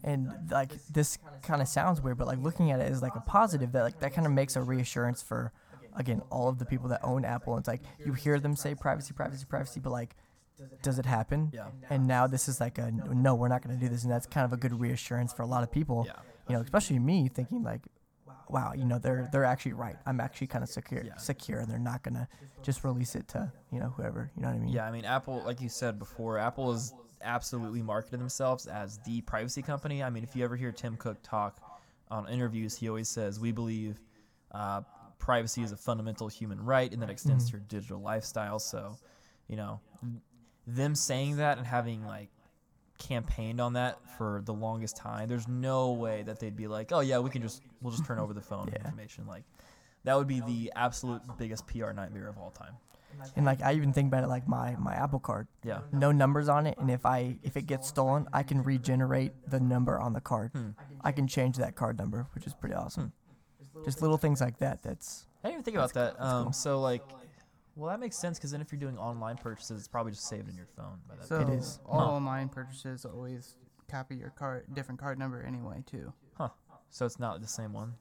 [0.04, 3.22] And like this kind of sounds weird, but like looking at it is like a
[3.22, 5.54] positive, that like that kind of makes a reassurance for,
[5.96, 7.56] again, all of the people that own Apple.
[7.58, 10.16] It's like you hear them say privacy, privacy, privacy, but like,
[10.82, 11.52] does it happen?
[11.54, 11.68] Yeah.
[11.92, 14.26] And now this is like a no, we're not going to do this, and that's
[14.26, 16.06] kind of a good reassurance for a lot of people.
[16.08, 16.14] Yeah.
[16.50, 17.82] You know, especially me thinking like,
[18.50, 19.96] wow, you know, they're they're actually right.
[20.06, 21.18] I'm actually kind of secure, Yeah.
[21.18, 22.28] secure, and they're not gonna
[22.64, 24.32] just release it to you know whoever.
[24.36, 24.70] You know what I mean?
[24.70, 29.22] Yeah, I mean, Apple, like you said before, Apple is absolutely marketed themselves as the
[29.22, 30.04] privacy company.
[30.04, 31.60] I mean, if you ever hear Tim Cook talk
[32.10, 34.00] on interviews, he always says, "We believe
[34.52, 34.82] uh,
[35.20, 38.98] privacy is a fundamental human right, and that extends to your digital lifestyle." So,
[39.48, 39.80] you know,
[40.66, 42.30] them saying that and having like
[42.98, 47.00] campaigned on that for the longest time, there's no way that they'd be like, "Oh
[47.02, 48.80] yeah, we can just we'll just turn over the phone Yeah.
[48.86, 49.44] information." Like,
[50.04, 52.74] that would be the absolute biggest PR nightmare of all time.
[53.36, 55.48] And like I even think about it like my my Apple Card.
[55.64, 55.80] Yeah.
[55.92, 59.60] no numbers on it and if i if it gets stolen i can regenerate the
[59.60, 60.70] number on the card Hmm.
[61.02, 63.12] i can change that card number which is pretty awesome
[63.84, 66.22] just little things like that that's I didn't even think about that.
[66.22, 67.02] Um, so like,
[67.78, 70.50] well, that makes sense because then if you're doing online purchases, it's probably just saved
[70.50, 71.00] in your phone.
[71.08, 71.60] By that So point.
[71.60, 71.80] is.
[71.86, 72.12] all Huh.
[72.14, 73.56] online purchases always
[73.88, 76.12] copy your card, different card number anyway too.
[76.36, 76.50] huh?
[76.90, 77.94] So it's not the same one.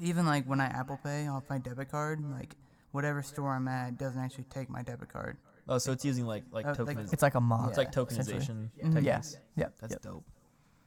[0.00, 2.54] Even like when I Apple Pay off my debit card, like
[2.92, 5.38] whatever store I'm at doesn't actually take my debit card.
[5.68, 8.02] Oh, so it's using like like Uh, like- it's like a mod it's like Yeah,
[8.02, 8.68] tokenization.
[8.70, 8.72] Mhm.
[8.82, 9.04] techniques.
[9.04, 10.02] yes yep That's yep.
[10.02, 10.24] dope.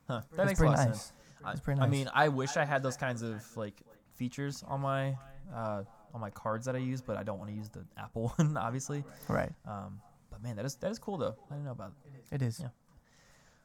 [0.08, 0.22] Huh?
[0.22, 1.02] That That's makes a pretty lot of nice.
[1.02, 1.14] sense.
[1.44, 3.82] I, That's pretty I mean, I wish I had those kinds of like
[4.14, 5.18] features on my
[5.54, 8.34] uh, on my cards that I use, but I don't want to use the Apple
[8.36, 9.04] one, obviously.
[9.28, 11.36] right Um, but man, that is that is cool though.
[11.50, 11.94] I didn't know about
[12.32, 12.36] it.
[12.36, 12.68] it is Yeah.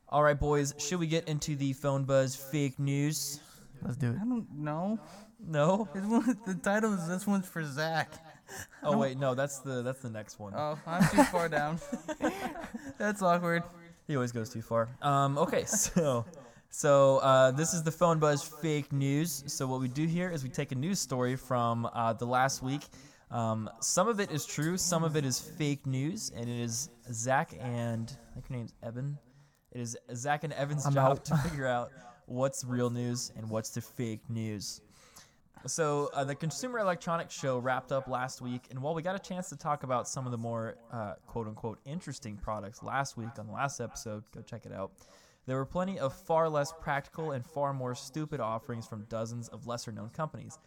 [0.09, 3.41] All right, boys, should we get into the phone buzz fake news?
[3.83, 4.99] let's do it I don't know.
[5.47, 5.89] No.
[5.95, 8.13] This one, the title is this one's for Zach.
[8.83, 10.53] Oh wait, no, that's the that's the next one.
[10.55, 11.81] Oh, I'm too far down.
[12.99, 13.63] That's awkward.
[14.07, 14.89] He always goes too far.
[15.01, 16.25] Um, okay, so
[16.75, 19.45] so uh, this is the phone buzz fake news.
[19.47, 22.65] So what we do here is we take a news story from uh, the last
[22.65, 22.83] week.
[23.31, 26.91] Um, some of it is true, some of it is fake news, and it is
[27.13, 29.17] Zach and I think your name's Evan.
[29.71, 31.25] It is Zach and Evan's I'm job out.
[31.27, 31.93] to figure out
[32.27, 34.81] what's real news and what's the fake news.
[35.69, 39.21] So uh, the Consumer Electronics Show wrapped up last week, and while we got a
[39.21, 43.39] chance to talk about some of the more uh, "quote unquote" interesting products last week
[43.39, 44.91] on the last episode, go check it out.
[45.47, 49.67] There were plenty of far less practical and far more stupid offerings from dozens of
[49.67, 50.59] lesser-known companies.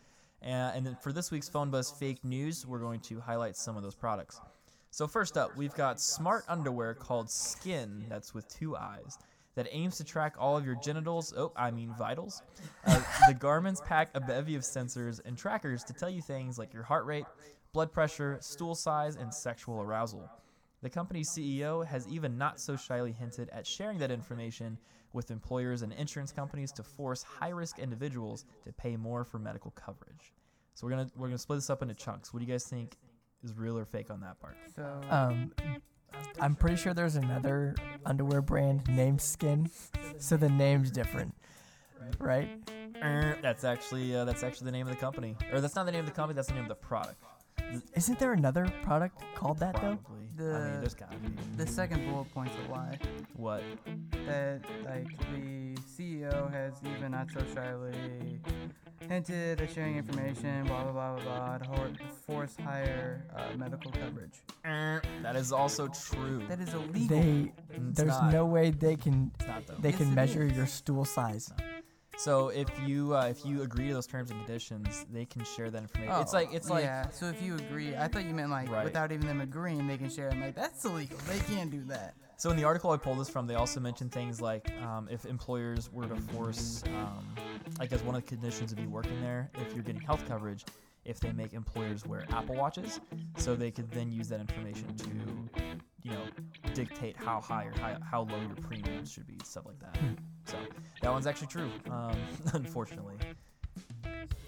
[0.44, 3.76] Uh, and then for this week's Phone Buzz fake news, we're going to highlight some
[3.76, 4.40] of those products.
[4.92, 9.18] So first up, we've got smart underwear called Skin, that's with two eyes,
[9.56, 11.34] that aims to track all of your genitals.
[11.36, 12.44] Oh, I mean vitals.
[12.86, 16.72] Uh, the garments pack a bevy of sensors and trackers to tell you things like
[16.72, 17.26] your heart rate,
[17.74, 20.30] blood pressure, stool size, and sexual arousal.
[20.82, 24.78] The company's CEO has even not so shyly hinted at sharing that information
[25.14, 30.34] with employers and insurance companies to force high-risk individuals to pay more for medical coverage.
[30.76, 32.34] So we're gonna we're gonna split this up into chunks.
[32.34, 32.98] What do you guys think
[33.44, 34.58] is real or fake on that part?
[34.76, 35.52] So um
[36.40, 39.70] i'm pretty sure there's another underwear brand named skin
[40.18, 41.36] so the name's different
[42.18, 42.50] right
[43.04, 45.92] Er, That's actually uh, that's actually the name of the company, or that's not the
[45.92, 46.36] name of the company.
[46.36, 47.22] That's the name of the product.
[47.94, 50.18] Isn't there another product called that though Probably.
[50.18, 51.30] I mean, The- there's gotta be.
[51.58, 53.00] the second bullet point's a lie.
[53.36, 53.64] What?
[54.28, 58.40] That like the CEO has even not so shyly
[59.08, 61.92] hinted at sharing information, blah blah blah blah blah, to hor-
[62.26, 64.44] force higher uh, medical coverage.
[64.66, 66.44] Er, That is also true.
[66.50, 67.08] That is illegal.
[67.18, 68.32] they It's there's not.
[68.34, 69.76] no way they can It's not though.
[69.80, 70.58] they Yes, can it measure is.
[70.58, 71.52] your stool size
[72.18, 75.70] So if you uh, if you agree to those terms and conditions, they can share
[75.70, 76.16] that information.
[76.20, 77.10] it's like it's like Oh, yeah.
[77.12, 78.84] So if you agree, I thought you meant like Right.
[78.84, 80.30] without even them agreeing, they can share.
[80.32, 81.18] I'm like, that's illegal.
[81.30, 82.16] They can't do that.
[82.38, 85.26] so in the article I pulled this from, they also mentioned things like um, if
[85.26, 87.24] employers were to force, um,
[87.80, 90.66] like as one of the conditions of you working there, if you're getting health coverage,
[91.06, 93.00] if they make employers wear Apple watches,
[93.38, 95.10] so they could then use that information to,
[96.04, 96.24] you know,
[96.74, 99.98] dictate how high or how, how low your premiums should be, stuff like that.
[100.48, 100.58] So
[101.02, 102.16] that one's actually true, um,
[102.54, 103.16] unfortunately.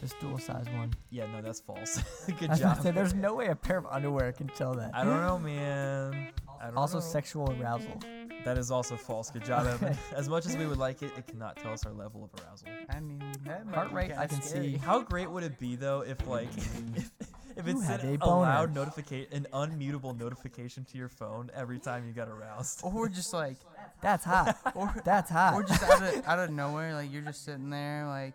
[0.01, 2.01] the stool size one Yeah, no, that's false.
[2.39, 2.83] Good I was about to job.
[2.83, 6.29] say, there's no way a pair of underwear can tell that I don't know, man.
[6.62, 7.03] I don't also know.
[7.05, 7.99] sexual arousal
[8.45, 9.29] That is also false.
[9.29, 9.97] Good job, Evan.
[10.15, 12.67] As much as we would like it, it cannot tell us our level of arousal.
[12.89, 14.71] I mean, that might Heart be rate, kinda I can scary.
[14.71, 14.77] see.
[14.77, 16.49] How great would it be though if like
[16.95, 17.12] if,
[17.57, 18.41] if it You sent had a a boner.
[18.41, 22.79] loud notification, an unmutable notification to your phone every time you got aroused?
[22.83, 23.57] Or just like
[24.01, 24.57] That's hot.
[25.05, 25.53] That's hot.
[25.53, 28.33] or just out of out of nowhere, like you're just sitting there, like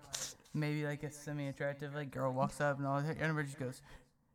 [0.53, 3.83] maybe like a semi-attractive like girl walks up and all, and everybody just goes,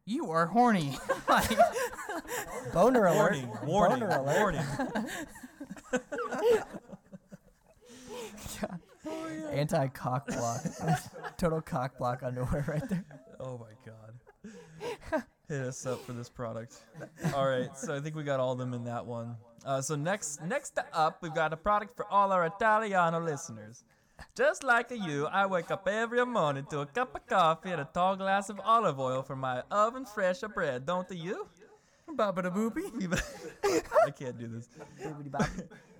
[0.05, 0.97] "You are horny."
[1.29, 1.49] like,
[2.73, 3.35] Boner alert.
[3.35, 4.39] Warning, warning, Boner alert.
[4.39, 4.65] warning.
[9.51, 10.61] Anti cock block.
[11.37, 13.05] Total cock block underwear right there.
[13.39, 15.23] Oh my god.
[15.47, 16.75] Hit us up for this product.
[17.33, 19.35] All right, so I think we got all of them in that one.
[19.65, 23.83] Uh, so next, next up, we've got a product for all our Italiano listeners.
[24.35, 27.89] Just like you, I wake up every morning to a cup of coffee and a
[27.93, 31.47] tall glass of olive oil for my oven fresh bread, don't you?
[32.15, 33.21] Baba boopy.
[34.05, 34.69] I can't do this.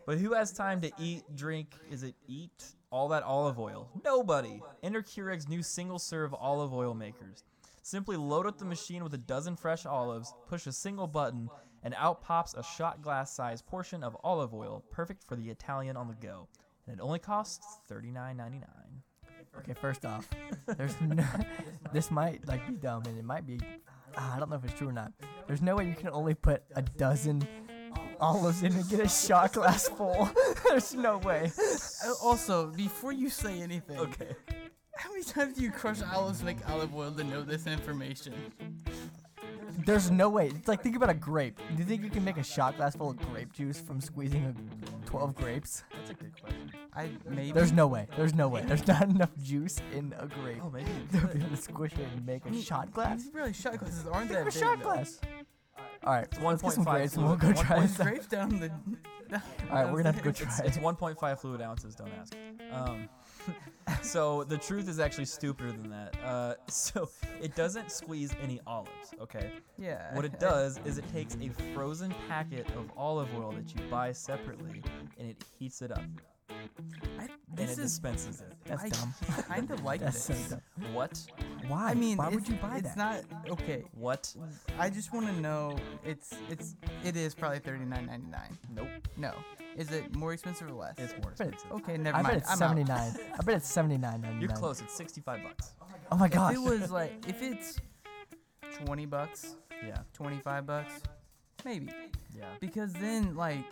[0.06, 3.88] But who has time to eat, drink, is it eat all that olive oil?
[4.04, 4.60] Nobody.
[4.82, 7.43] Enter Keurig's new single serve olive oil makers.
[7.84, 11.48] Simply load up the machine with a dozen fresh olives, push a single button,
[11.83, 15.95] and out pops a shot glass sized portion of olive oil, perfect for the Italian
[15.97, 16.47] on the go.
[16.87, 18.63] And it only costs $39.99.
[19.59, 20.27] Okay, first off,
[20.77, 21.23] there's no.
[21.93, 23.59] This might like be dumb, and it might be.
[24.15, 25.11] ah, I don't know if it's true or not.
[25.47, 27.41] There's no way you can only put a dozen
[28.19, 30.29] olives in and get a shot glass full.
[30.69, 31.51] there's no way.
[32.05, 34.35] Uh, Also, before you say anything, Okay.
[34.95, 38.33] how many times do you crush olives to make olive oil to know this information?
[39.85, 40.47] There's no way.
[40.47, 41.57] It's like think about a grape.
[41.73, 44.45] Do you think you can make a shot glass full of grape juice from squeezing
[44.45, 45.83] a 12 grapes?
[45.93, 46.71] That's a good question.
[46.95, 47.51] I maybe.
[47.51, 48.07] There's no way.
[48.15, 48.63] There's no way.
[48.65, 50.89] There's not enough juice in a grape Oh, maybe.
[51.13, 53.23] to be able to squish it and make a shot glass.
[53.23, 54.59] These really shot glasses aren't Think that of a big.
[54.59, 55.19] shot glass.
[56.03, 57.99] All right, let's get some 1.5 grapes and we'll go try One this.
[57.99, 58.05] out.
[58.07, 58.69] Grapes down the.
[59.31, 59.39] All
[59.71, 60.55] right, we're gonna have to go downstairs.
[60.57, 60.83] try It's it.
[60.83, 61.95] 1.5 fluid ounces.
[61.95, 62.33] Don't ask.
[62.71, 63.09] Um,
[64.02, 66.15] so the truth is actually stupider than that.
[66.23, 67.10] Uh, so
[67.41, 69.13] it doesn't squeeze any olives.
[69.21, 69.52] Okay.
[69.78, 70.15] Yeah.
[70.15, 74.12] What it does is it takes a frozen packet of olive oil that you buy
[74.12, 74.82] separately
[75.17, 76.02] and it heats it up
[77.19, 77.78] I, and it is.
[77.78, 78.54] dispenses it.
[78.65, 79.13] That's dumb.
[79.21, 79.43] I dumb.
[79.47, 80.49] kind of like That's this.
[80.49, 80.62] dumb.
[80.93, 81.25] What?
[81.67, 81.91] Why?
[81.91, 83.19] I mean, why would you buy it's that?
[83.19, 83.84] It's not okay.
[83.93, 84.34] What?
[84.78, 85.78] I just want to know.
[86.06, 88.58] It's it's it is probably thirty nine ninety nine.
[88.73, 88.88] Nope.
[89.17, 89.34] No,
[89.77, 90.95] is it more expensive or less?
[90.97, 91.71] It's more bet it's- expensive.
[91.89, 92.15] okay, never mind.
[92.17, 92.27] I mind.
[92.27, 92.69] bet it's I'm out.
[92.88, 93.13] 79.
[93.39, 94.41] I bet it's 79.99.
[94.41, 94.82] You're close.
[94.82, 95.73] It's 65 bucks.
[96.12, 97.79] Oh my If it was like if it's
[98.84, 99.55] twenty bucks,
[99.86, 99.99] Yeah.
[100.13, 101.01] twenty five bucks,
[101.63, 101.91] maybe.
[102.36, 102.45] Yeah.
[102.60, 103.65] Because then like.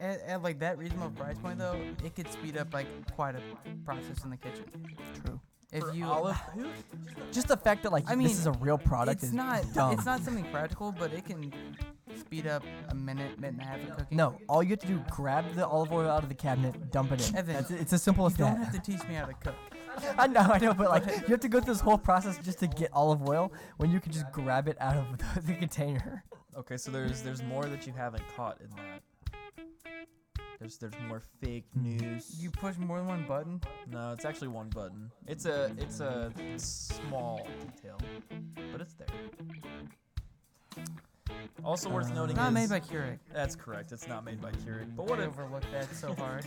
[0.00, 3.40] At, at like that reasonable price point though, it could speed up like quite a
[3.84, 4.64] process in the kitchen.
[5.24, 5.40] True.
[5.72, 6.66] If For you olive, who?
[7.32, 9.64] Just the fact that like I mean, this is a real product it's is not
[9.74, 9.92] dumb.
[9.92, 11.52] it's not something practical, but it can
[12.28, 14.16] speed up a minute, minute and a half of cooking.
[14.18, 17.10] No, all you have to do grab the olive oil out of the cabinet, dump
[17.12, 17.36] it in.
[17.36, 18.64] Evan, That's, it's as simple you as don't that.
[18.66, 19.54] have to teach me how to cook.
[20.18, 22.58] I know, I know, but like you have to go through this whole process just
[22.58, 26.22] to get olive oil when you can just grab it out of the, the container.
[26.54, 29.02] Okay, so there's there's more that you haven't caught in that.
[30.58, 32.36] There's there's more fake news.
[32.38, 33.62] You push more than one button.
[33.90, 35.10] No, it's actually one button.
[35.26, 37.98] It's a it's a small detail,
[38.70, 39.06] but it's there.
[41.64, 43.18] Also worth noting is Not is made by Keurig.
[43.32, 43.92] that's correct.
[43.92, 44.94] It's not made by Keurig.
[44.96, 46.44] But what I overlooked that so hard.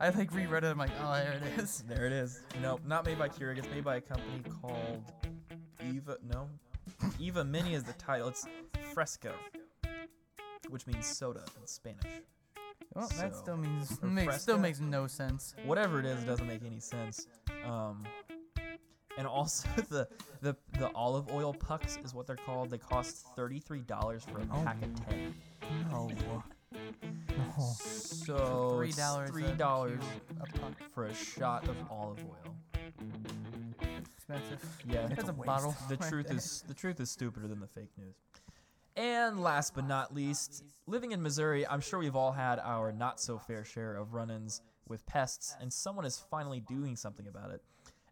[0.00, 0.68] I like reread it.
[0.68, 1.84] I'm like, oh, there it is.
[1.88, 2.40] there it is?
[2.62, 3.58] Nope, not made by Keurig.
[3.58, 5.02] It's made by a company called
[5.84, 6.16] Eva.
[6.28, 6.48] No,
[7.18, 8.28] Eva Mini is the title.
[8.28, 8.46] It's
[8.92, 9.32] Fresco,
[10.70, 12.00] which means soda in Spanish.
[12.94, 14.58] Well, that So, still means makes, still Fresca?
[14.58, 15.54] makes no sense.
[15.64, 17.26] whatever it is, it doesn't make any sense.
[17.66, 18.04] Um,
[19.18, 20.08] and also the
[20.40, 22.70] the the olive oil pucks is what they're called.
[22.70, 24.62] They cost thirty three dollars for a Oh.
[24.64, 25.34] pack of ten.
[25.90, 26.10] No.
[26.18, 26.42] No.
[27.76, 30.00] So three dollars Three dollars
[30.40, 30.72] a puck.
[30.92, 32.54] for a shot of olive oil.
[34.16, 34.64] Expensive.
[34.88, 35.46] Yeah, That's That's a a waste.
[35.46, 35.76] bottle.
[35.88, 38.14] the truth is the truth is stupider than the fake news.
[38.96, 43.20] And last but not least, living in Missouri, I'm sure we've all had our not
[43.20, 47.60] so fair share of run-ins with pests, and someone is finally doing something about it.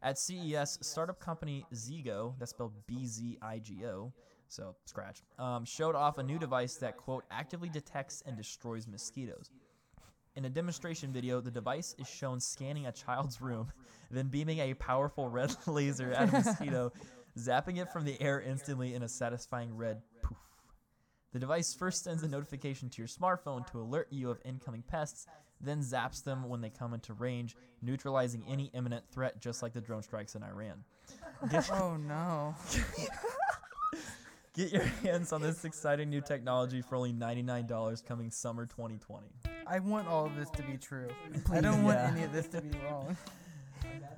[0.02, 4.12] At CES, startup company Zigo, that's spelled B-Z-I-G-O,
[4.48, 9.50] so scratch, um, showed off a new device that quote actively detects and destroys mosquitoes.
[10.34, 13.70] In a demonstration video, the device is shown scanning a child's room,
[14.10, 16.92] then beaming a powerful red laser at a mosquito,
[17.38, 20.36] zapping it from the air instantly in a satisfying red poof.
[21.32, 25.26] The device first sends a notification to your smartphone to alert you of incoming pests,
[25.62, 29.80] then zaps them when they come into range, neutralizing any imminent threat just like the
[29.80, 30.84] drone strikes in Iran.
[31.50, 32.54] Get, Oh no.
[34.54, 39.26] get your hands on this exciting new technology for only $99 coming summer 2020.
[39.66, 41.08] I want all of this to be true.
[41.50, 43.16] I don't want any of this to be wrong.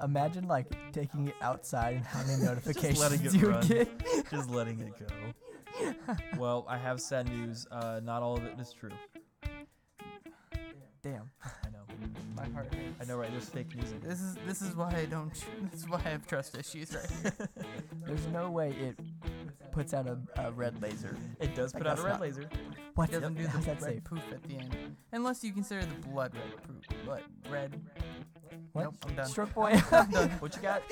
[0.02, 3.66] Imagine like taking it outside and how many notifications you run.
[3.66, 3.88] get.
[4.30, 5.94] Just letting it go.
[6.36, 7.66] Well, I have sad news.
[7.70, 8.90] Uh, not all of it is true.
[11.04, 11.30] Damn.
[11.44, 11.84] I know.
[12.36, 12.86] My heart hurts.
[13.00, 13.30] I know, right?
[13.30, 14.00] There's fake music.
[14.02, 15.32] This is this is why I don't.
[15.70, 17.48] This is why I have trust issues right here.
[18.06, 18.98] There's no way it
[19.70, 21.16] puts out a, a red laser.
[21.40, 22.48] It does put out a that's red not- laser.
[22.94, 23.10] What?
[23.10, 24.04] It doesn't do How's the that red safe?
[24.04, 26.98] poof at the end, unless you consider the blood red poof.
[27.06, 27.80] But red.
[28.72, 28.84] What?
[28.84, 29.26] Nope, I'm done.
[29.26, 29.80] Stroke boy.
[29.92, 30.30] I'm done.
[30.40, 30.82] What you got?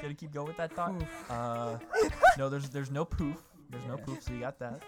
[0.00, 0.98] Gotta keep going with that thought.
[0.98, 1.30] Poof.
[1.30, 1.76] Uh,
[2.38, 3.36] no, there's there's no poof.
[3.70, 4.82] There's no poof, so you got that.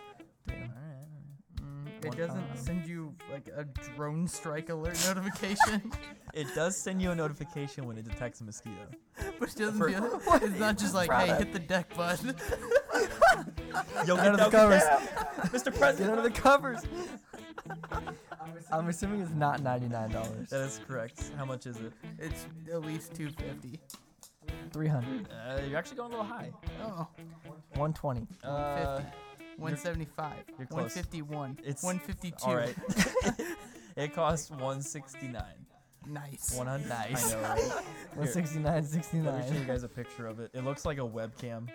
[0.46, 0.56] Damn.
[0.62, 0.89] All right.
[2.02, 2.56] One it doesn't time.
[2.56, 3.64] send you like a
[3.96, 5.92] drone strike alert notification,
[6.34, 8.76] It does send you a notification when it detects a mosquito.
[9.38, 10.20] but it doesn't For- feel.
[10.42, 12.18] It's not just like, hey, hit the deck, bud.
[14.06, 14.82] Yo, Out of the covers.
[14.82, 15.74] Mr.
[15.74, 15.74] President.
[15.74, 16.10] Get President.
[16.10, 16.78] under the covers.
[18.72, 20.48] I'm assuming it's not ninety-nine dollars.
[20.50, 21.30] That is correct.
[21.36, 21.92] How much is it?
[22.18, 23.78] It's at least 250.
[24.72, 25.28] Three hundred.
[25.30, 26.50] Uh, you're actually going a little high.
[26.82, 27.06] Oh,
[27.74, 28.26] One twenty.
[28.42, 29.00] Uh,
[29.60, 30.32] 175.
[30.58, 30.96] you're close.
[30.96, 31.58] 151.
[31.64, 32.46] It's 152.
[32.46, 32.74] all right.
[33.96, 35.42] it costs 169.
[36.06, 36.54] Nice.
[36.56, 36.86] 100.
[36.88, 37.32] Nice.
[37.32, 37.62] I know, right?
[38.14, 38.84] One Here, sixty-nine,
[39.24, 40.50] Let me show you guys a picture of it.
[40.54, 41.68] It looks like a webcam.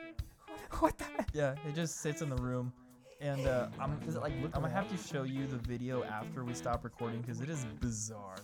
[0.80, 1.06] What the?
[1.34, 2.74] Yeah, it just sits in the room,
[3.21, 4.34] and uh, I'm Does it like?
[4.54, 7.65] I'm gonna have to show you the video after we stop recording because it is
[7.80, 8.38] bizarre.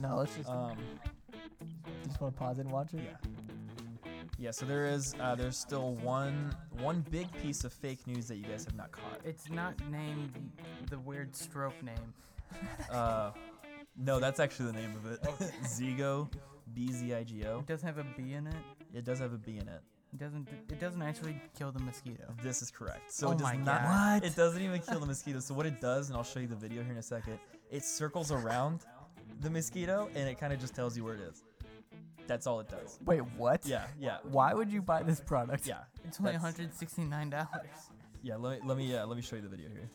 [0.00, 0.48] No, let's just.
[0.50, 0.76] Um,
[2.04, 3.00] just want to pause it and watch it.
[3.04, 3.16] yeah.
[4.40, 8.36] Yeah, so there is uh, there's still one one big piece of fake news that
[8.36, 9.20] you guys have not caught.
[9.22, 10.32] It's not named
[10.88, 12.14] the weird stroke name.
[12.90, 13.32] Uh,
[13.98, 15.20] no, that's actually the name of it.
[15.64, 16.32] Zigo,
[16.72, 17.58] B Z I G O.
[17.58, 18.54] It doesn't have a B in it.
[18.94, 19.82] It does have a B in it.
[20.14, 20.48] It doesn't.
[20.70, 22.32] It doesn't actually kill the mosquito.
[22.42, 23.12] This is correct.
[23.12, 23.82] So Oh it does my not.
[23.82, 24.24] God.
[24.24, 25.40] It doesn't even kill the mosquito.
[25.40, 27.38] So what it does, and I'll show you the video here in a second.
[27.70, 28.86] It circles around
[29.42, 31.44] the mosquito, and it kind of just tells you where it is.
[32.30, 32.98] That's all it does.
[33.04, 33.66] Wait, what?
[33.66, 35.66] Yeah, yeah, Why would you buy this product?
[35.66, 35.78] yeah.
[36.06, 37.48] It's only That's- 169 dollars.
[38.22, 39.88] Yeah, let me let me uh, let me show you the video here.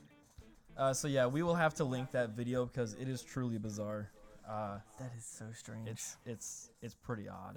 [0.78, 4.10] Uh, so yeah, we will have to link that video because it is truly bizarre.
[4.48, 5.88] Uh, That is so strange.
[5.88, 7.56] it's it's it's pretty odd.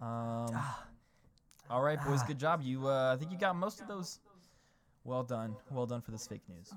[0.00, 0.86] Um, Ah.
[1.68, 2.62] all right, boys, good job.
[2.62, 4.18] You uh, I think you got most of those.
[5.04, 6.72] Well done, well done for this fake news.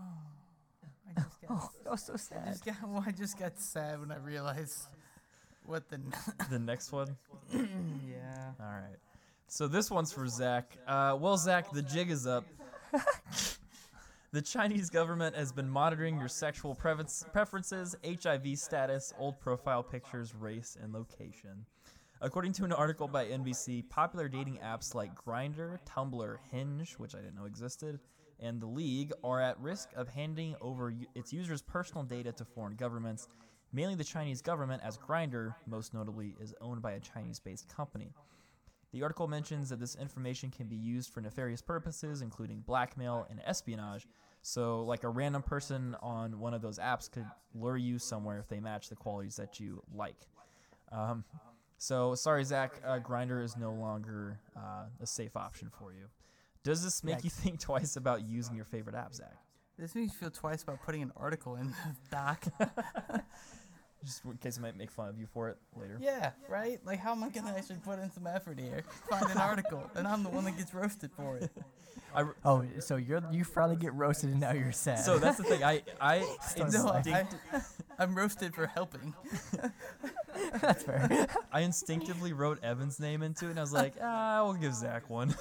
[1.07, 1.49] I just got.
[1.55, 2.45] Oh, that was so I sad.
[2.47, 2.75] just got.
[2.89, 4.89] Well, I just got sad when I realized
[5.65, 5.99] what the.
[6.49, 7.15] The next one.
[7.51, 8.51] yeah.
[8.59, 8.97] All right.
[9.47, 10.77] So this one's for Zach.
[10.87, 12.43] Uh, well, Zach, the jig is up.
[14.31, 20.33] the Chinese government has been monitoring your sexual preference, preferences, HIV status, old profile pictures,
[20.35, 21.65] race, and location.
[22.21, 27.19] According to an article by NBC, popular dating apps like Grindr, Tumblr, Hinge, which I
[27.19, 27.99] didn't know existed,
[28.39, 32.75] and The League are at risk of handing over its users' personal data to foreign
[32.75, 33.27] governments,
[33.73, 38.13] mainly the Chinese government, as Grindr, most notably, is owned by a Chinese based company.
[38.93, 43.41] The article mentions that this information can be used for nefarious purposes, including blackmail and
[43.43, 44.07] espionage.
[44.43, 48.47] So, like a random person on one of those apps could lure you somewhere if
[48.47, 50.27] they match the qualities that you like.
[50.91, 51.23] Um,
[51.77, 56.05] so, sorry, Zach, uh, Grindr is no longer uh, a safe option for you.
[56.63, 59.37] Does this make you think twice about using your favorite app, Zach?
[59.77, 62.45] This makes me feel twice about putting an article in the doc.
[64.05, 65.97] Just in case I might make fun of you for it later.
[66.01, 66.79] yeah, right?
[66.85, 68.83] Like, how am I gonna actually put in some effort here?
[69.09, 71.49] Find an article, and I'm the one that gets roasted for it.
[72.15, 74.99] I, Oh, so you're you finally get roasted and now you're sad.
[74.99, 75.63] so that's the thing.
[75.63, 76.19] I I
[76.71, 77.25] No, I,
[77.97, 79.13] I am roasted for helping.
[80.61, 81.27] that's fair.
[81.51, 85.09] I instinctively wrote Evan's name into it, and I was like, ah, we'll give Zach
[85.09, 85.33] one.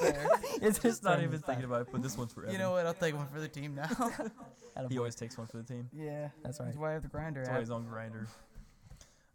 [0.62, 2.52] It's Just not even thinking about it, but this one's for Evan.
[2.52, 2.84] You know what?
[2.86, 3.88] I'll take one for the team now.
[4.90, 5.88] he always takes one for the team.
[5.92, 6.66] yeah, That's right.
[6.66, 8.26] That's why I have the Grindr That's why he's on Grindr.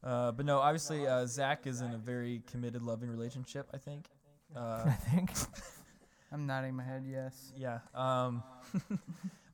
[0.04, 3.68] Uh, but no, obviously uh, Zach is in a very committed, loving relationship.
[3.74, 4.06] I think.
[4.56, 5.32] I Uh, think.
[6.32, 7.04] I'm nodding my head.
[7.08, 7.52] Yes.
[7.58, 7.80] yeah.
[7.96, 8.44] Um,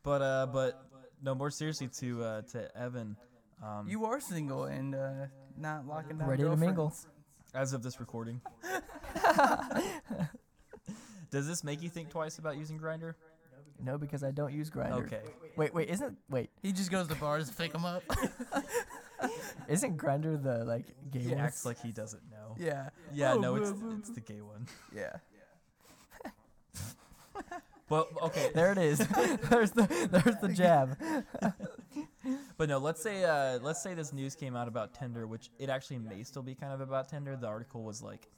[0.04, 0.84] but uh, but
[1.22, 3.16] no, more seriously to uh, to Evan.
[3.64, 6.28] Um, You are single and uh, not locking down.
[6.28, 6.94] Ready to mingle.
[7.54, 8.42] as of this recording.
[11.32, 13.16] Does this make you think twice about using Grindr?
[13.84, 15.06] No, because I don't use Grindr.
[15.06, 15.22] Okay.
[15.58, 18.04] Wait, wait, isn't wait, He just goes to bars to pick them up.
[19.68, 21.40] isn't Grindr the like gay He one?
[21.40, 22.56] acts like he doesn't know.
[22.60, 22.90] yeah.
[23.14, 24.68] Yeah, Oh, no, it's boo, boo, it's the gay one.
[24.96, 25.14] Yeah.
[27.90, 29.00] But okay, There it is.
[29.50, 30.98] there's the there's the jab.
[32.58, 32.78] but no.
[32.78, 36.24] Let's say uh, let's say this news came out about Tinder, which it actually may
[36.24, 37.36] still be kind of about Tinder.
[37.36, 38.30] The article was like,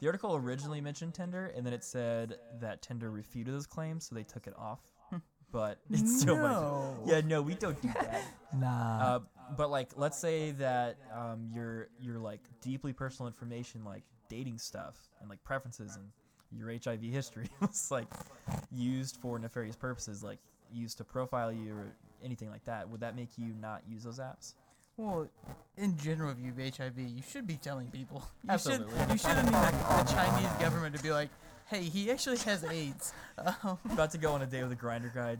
[0.00, 4.14] the article originally mentioned Tinder, and then it said that Tinder refuted those claims, so
[4.14, 4.80] they took it off.
[5.52, 6.96] But it's still No.
[7.06, 8.22] Yeah, no, we don't do that.
[8.58, 8.98] Nah.
[9.00, 9.20] Uh,
[9.56, 14.96] but like, let's say that um, your your like deeply personal information, like dating stuff
[15.20, 16.10] and like preferences and
[16.50, 18.08] your HIV history, was like
[18.72, 20.38] used for nefarious purposes, like
[20.72, 21.86] used to profile you or
[22.24, 24.54] anything like that, would that make you not use those apps?
[24.96, 25.28] Well,
[25.76, 28.22] in general, if you have HIV, you should be telling people.
[28.44, 28.98] You Absolutely.
[28.98, 29.10] should.
[29.10, 31.28] You shouldn't need like, the Chinese government to be like,
[31.66, 35.14] "Hey, he actually has AIDS." Um, About to go on a date with a Grindr
[35.14, 35.36] guy.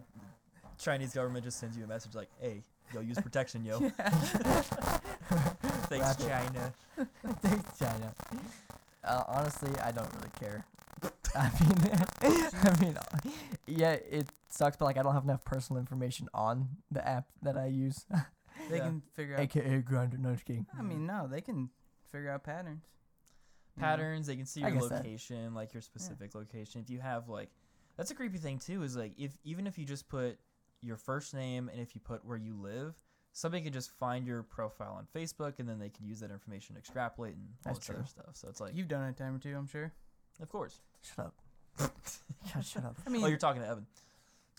[0.78, 3.78] Chinese government just sends you a message like, "Hey, yo, use protection, yo."
[5.88, 6.26] Thanks, Rapid.
[6.26, 6.74] China.
[7.40, 8.14] Thanks, China.
[9.04, 10.66] Uh, honestly, I don't really care.
[11.34, 12.98] I mean, I mean,
[13.66, 17.57] yeah, it sucks, but like I don't have enough personal information on the app that
[17.57, 18.04] I use,
[18.70, 18.84] they Yeah.
[18.84, 19.40] can figure out.
[19.40, 20.18] aka Grindr.
[20.18, 20.66] No, just kidding.
[20.78, 21.70] I mean, no, they can
[22.12, 22.84] figure out patterns.
[23.76, 23.86] you know?
[23.88, 24.26] patterns.
[24.26, 26.80] They can see I your guess that- location, like your specific location.
[26.80, 27.50] If you have like,
[27.96, 28.82] that's a creepy thing too.
[28.82, 30.38] Is like if even if you just put
[30.82, 32.94] your first name and if you put where you live,
[33.32, 36.74] somebody can just find your profile on Facebook and then they can use that information
[36.74, 38.06] to extrapolate and all That's this other true.
[38.08, 38.36] stuff.
[38.36, 39.92] So it's like, You've done it a time or two, I'm sure.
[40.40, 40.80] of course.
[41.02, 41.34] Shut up.
[42.54, 42.96] God, shut up.
[43.06, 43.86] I mean, oh, you're talking to Evan.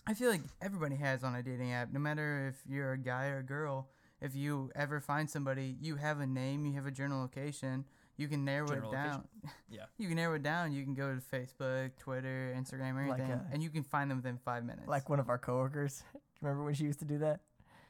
[0.06, 3.26] I feel like everybody has on a dating app, no matter if you're a guy
[3.28, 3.88] or a girl.
[4.20, 7.84] If you ever find somebody, you have a name, you have a general location,
[8.16, 9.28] you can narrow General it down.
[9.70, 9.84] Yeah.
[9.96, 10.72] You can narrow it down.
[10.72, 14.10] You can go to Facebook, Twitter, Instagram, or Like, anything, uh, and you can find
[14.10, 14.88] them within five minutes.
[14.88, 16.02] Like one of our coworkers.
[16.40, 17.40] Remember when she used to do that?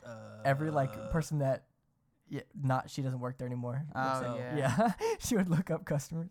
[0.04, 1.64] Uh, Every like person that,
[2.28, 3.86] yeah, not she doesn't work there anymore.
[3.94, 4.36] oh up.
[4.38, 4.56] yeah.
[4.56, 6.28] yeah, she would look up customers.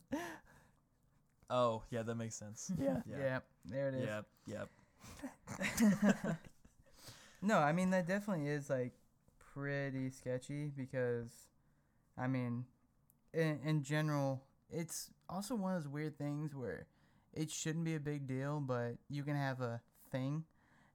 [1.50, 2.72] Oh, yeah, that makes sense.
[2.80, 3.02] Yeah.
[3.10, 3.40] yeah, Yeah.
[3.66, 4.06] there it is.
[4.06, 4.26] Yep.
[4.48, 6.38] Yep.
[7.42, 8.94] No, I mean that definitely is like
[9.58, 11.32] pretty sketchy because,
[12.18, 12.66] I mean,
[13.34, 16.88] in, in general, it's also one of those weird things where
[17.34, 19.82] it shouldn't be a big deal, but you can have a
[20.12, 20.44] thing,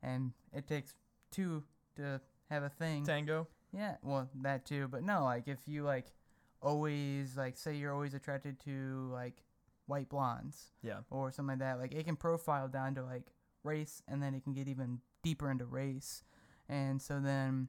[0.03, 0.95] and it takes
[1.31, 1.63] two
[1.97, 3.05] to have a thing.
[3.05, 3.49] Tango.
[3.73, 6.13] Yeah, well, that too, but no, like if you like
[6.61, 9.43] always like say you're always attracted to like
[9.87, 10.99] white blondes Yeah.
[11.11, 13.33] or something like that, like it can profile down to like
[13.65, 16.23] race and then it can get even deeper into race.
[16.69, 17.69] And so then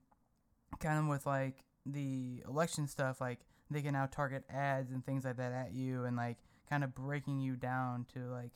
[0.80, 3.40] kind of with like the election stuff, like
[3.72, 6.38] they can now target ads and things like that at you and like
[6.70, 8.52] kind of breaking you down to like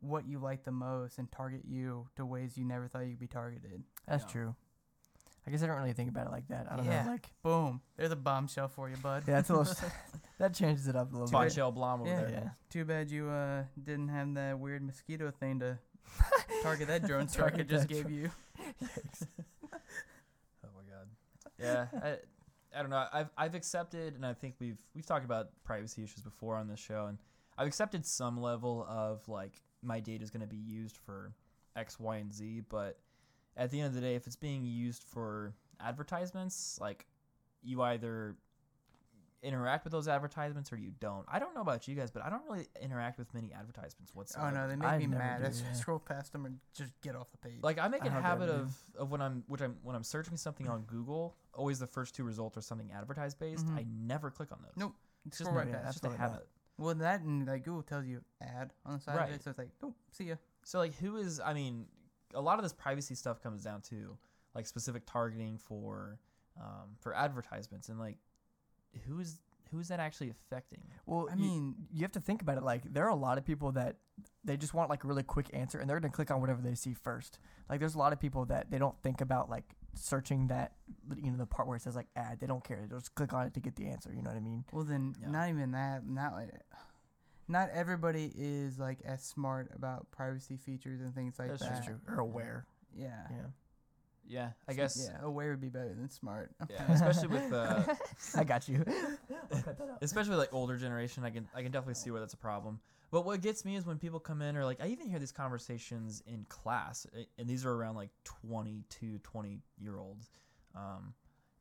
[0.00, 3.26] what you like the most and target you to ways you never thought you'd be
[3.26, 3.82] targeted.
[4.06, 4.30] That's Yeah.
[4.30, 4.56] true.
[5.46, 6.70] I guess I don't really think about it like that.
[6.70, 7.04] I don't Yeah.
[7.04, 7.10] know.
[7.12, 7.80] Like, Boom.
[7.96, 9.24] There's a bombshell for you, bud.
[9.26, 9.74] yeah, that's a little.
[10.38, 11.32] that changes it up a little bit.
[11.32, 12.20] Bombshell Blom over Yeah.
[12.20, 12.30] there.
[12.30, 12.48] Yeah.
[12.70, 15.78] Too bad you uh didn't have that weird mosquito thing to
[16.62, 18.14] target that drone strike I just gave drone.
[18.14, 18.30] you.
[21.60, 22.16] Yeah, I,
[22.76, 23.06] I don't know.
[23.12, 26.80] I've I've accepted, and I think we've we've talked about privacy issues before on this
[26.80, 27.18] show, and
[27.56, 31.32] I've accepted some level of like my data is going to be used for
[31.76, 32.62] X, Y, and Z.
[32.68, 32.98] But
[33.56, 37.06] at the end of the day, if it's being used for advertisements, like
[37.62, 38.36] you either
[39.44, 41.24] interact with those advertisements or you don't.
[41.28, 44.48] I don't know about you guys, but I don't really interact with many advertisements whatsoever.
[44.48, 45.40] Oh no, they make I me mad.
[45.42, 45.72] do, I yeah.
[45.74, 47.58] scroll past them and just get off the page.
[47.62, 50.36] Like I make I a habit of, of when I'm which I'm when I'm searching
[50.36, 53.66] something on Google, always the first two results are something advertised based.
[53.66, 53.76] Mhm.
[53.78, 54.72] I never click on those.
[54.76, 54.94] nope,
[55.26, 55.86] It's just, right yeah, past.
[55.86, 56.18] it's just a not.
[56.18, 56.48] habit.
[56.78, 59.32] Well, that and like Google tells you ad on the side of Right.
[59.32, 60.34] it, so it's like, nope, see ya.
[60.64, 61.86] So like who is I mean,
[62.34, 64.16] a lot of this privacy stuff comes down to
[64.54, 66.18] like specific targeting for
[66.60, 68.16] um, for advertisements and like
[69.06, 69.40] who is
[69.70, 70.80] who is that actually affecting?
[71.04, 72.62] Well, I you- mean- you have to think about it.
[72.62, 73.96] Like, there are a lot of people that
[74.44, 76.76] they just want like a really quick answer, and they're gonna click on whatever they
[76.76, 77.38] see first.
[77.68, 80.74] Like, there's a lot of people that they don't think about like searching that,
[81.16, 82.38] you know, the part where it says like ad.
[82.38, 82.80] They don't care.
[82.82, 84.12] They just click on it to get the answer.
[84.14, 84.64] You know what I mean?
[84.72, 85.28] Well, then Yeah.
[85.30, 86.06] not even that.
[86.06, 86.50] Not like,
[87.48, 91.72] not everybody is like as smart about privacy features and things like That's that.
[91.74, 92.00] That's true.
[92.08, 92.66] Or aware.
[92.92, 93.26] Yeah.
[93.30, 93.46] Yeah.
[94.26, 95.10] Yeah, I guess.
[95.10, 96.50] Yeah, aware would be better than smart.
[96.70, 97.82] Yeah, especially with uh,
[98.36, 98.84] I got you.
[100.00, 102.80] especially with, like older generation, I can I can definitely see where that's a problem.
[103.10, 105.32] But what gets me is when people come in or like I even hear these
[105.32, 107.06] conversations in class,
[107.38, 110.30] and these are around like 22, 20 year olds,
[110.74, 111.14] um,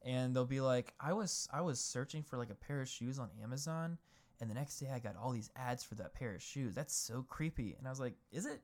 [0.03, 3.19] and they'll be like, I was I was searching for like a pair of shoes
[3.19, 3.97] on Amazon,
[4.41, 6.75] and the next day I got all these ads for that pair of shoes.
[6.75, 7.75] That's so creepy.
[7.77, 8.61] And I was like, is it?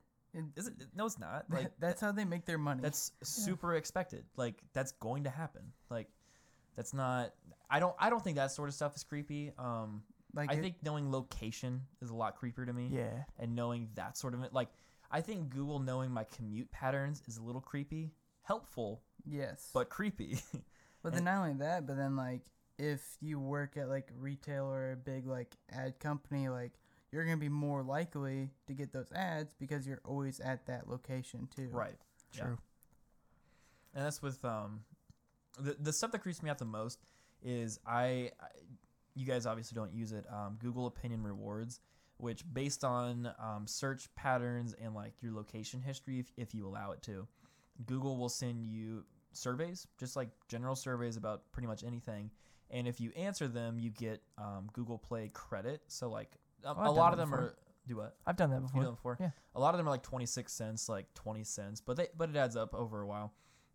[0.56, 0.74] Is it?
[0.94, 1.46] No, it's not.
[1.50, 2.80] Like that's how they make their money.
[2.82, 4.24] that's super expected.
[4.36, 5.72] Like that's going to happen.
[5.90, 6.08] Like
[6.76, 7.32] that's not.
[7.70, 7.94] I don't.
[7.98, 9.52] I don't think that sort of stuff is creepy.
[9.58, 10.02] Um,
[10.34, 12.88] like I it- think knowing location is a lot creepier to me.
[12.92, 13.24] yeah.
[13.38, 14.68] And knowing that sort of like,
[15.10, 18.12] I think Google knowing my commute patterns is a little creepy.
[18.42, 20.38] Helpful, yes, but creepy.
[21.02, 22.42] But then not only that, but then like
[22.78, 26.72] if you work at like retail or a big like ad company, like
[27.12, 31.48] you're gonna be more likely to get those ads because you're always at that location
[31.54, 31.68] too.
[31.72, 31.96] right.
[32.36, 32.44] Yeah.
[32.44, 32.58] True.
[33.94, 34.80] And that's with um,
[35.58, 37.00] the the stuff that creeps me out the most
[37.42, 38.48] is I, I
[39.14, 40.24] you guys obviously don't use it.
[40.30, 41.80] Um, Google Opinion Rewards,
[42.18, 46.92] which based on um, search patterns and like your location history, if, if you allow
[46.92, 47.26] it to,
[47.86, 52.30] Google will send you surveys, just like general surveys about pretty much anything.
[52.70, 55.82] And if you answer them, you get um, Google Play credit.
[55.88, 57.44] So like um, Oh, I've a done lot that of them before.
[57.44, 57.54] are
[57.88, 58.82] do what I've done that you before.
[58.82, 59.16] done before.
[59.20, 59.30] Yeah.
[59.54, 62.28] A lot of them are like twenty six cents, like twenty cents, but they but
[62.30, 63.32] it adds up over a while.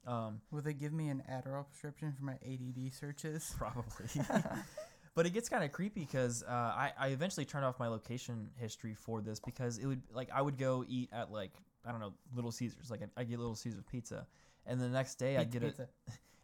[0.08, 3.54] Um, Will they give me an Adderall prescription for my ADD searches?
[3.58, 4.06] probably.
[5.16, 8.50] but it gets kind of creepy because uh, I, I eventually turned off my location
[8.58, 11.52] history for this because it would like I would go eat at like
[11.86, 14.28] I don't know Little Caesars like I get Little Caesars pizza
[14.68, 15.82] and the next day I Pizza, get pizza.
[15.84, 15.90] it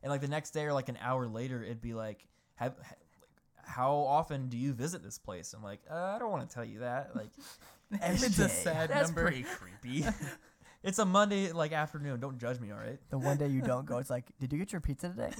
[0.03, 2.83] and like the next day or like an hour later it'd be like have ha-
[2.89, 2.97] like,
[3.71, 5.53] how often do you visit this place?
[5.53, 7.31] I'm like uh, I don't want to tell you that like
[7.91, 9.23] It's a sad that's number.
[9.23, 10.05] pretty creepy.
[10.83, 12.19] it's a Monday like afternoon.
[12.19, 12.99] Don't judge me, all right?
[13.09, 15.31] The one day you don't go, it's like, did you get your pizza today?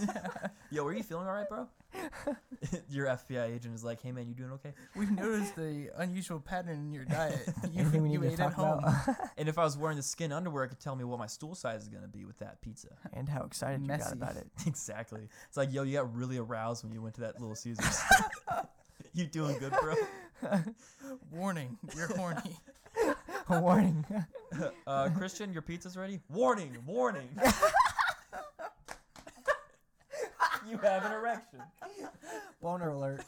[0.70, 1.68] Yo, were you feeling all right, bro?
[2.90, 4.74] Your FBI agent is like, hey man, you doing okay?
[4.96, 7.40] We've noticed the unusual pattern in your diet.
[7.72, 8.80] You, Anything we you to ate at talk home.
[8.80, 9.16] about?
[9.38, 11.56] And if I was wearing the skin underwear, it could tell me what my stool
[11.56, 12.90] size is gonna be with that pizza.
[13.14, 14.48] and how excited you got about it.
[14.66, 15.28] exactly.
[15.48, 18.00] It's like, yo, you got really aroused when you went to that Little Caesars.
[19.14, 19.96] you doing good, bro?
[21.32, 22.58] Warning, you're horny.
[23.50, 24.06] Warning.
[24.86, 26.20] Uh, Christian, your pizza's ready.
[26.30, 27.30] Warning, warning.
[30.72, 31.60] You have an erection.
[32.62, 33.26] Boner alert.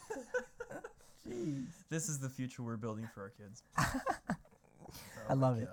[1.28, 1.66] Jeez.
[1.90, 3.62] This is the future we're building for our kids.
[5.28, 5.68] I love it.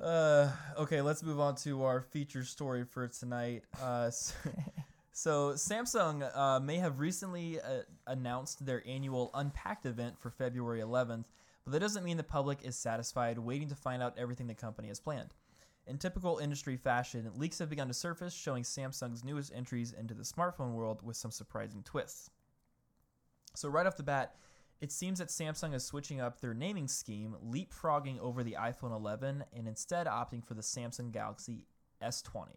[0.00, 3.62] Uh, okay, let's move on to our feature story for tonight.
[3.80, 4.34] Uh, so,
[5.12, 11.26] so Samsung uh, may have recently uh, announced their annual Unpacked event for February 11th,
[11.64, 14.88] but that doesn't mean the public is satisfied waiting to find out everything the company
[14.88, 15.32] has planned.
[15.86, 20.22] In typical industry fashion, leaks have begun to surface showing Samsung's newest entries into the
[20.22, 22.30] smartphone world with some surprising twists.
[23.54, 24.34] So right off the bat,
[24.80, 29.44] it seems that Samsung is switching up their naming scheme, leapfrogging over the iPhone 11
[29.52, 31.66] and instead opting for the Samsung Galaxy
[32.02, 32.48] S20.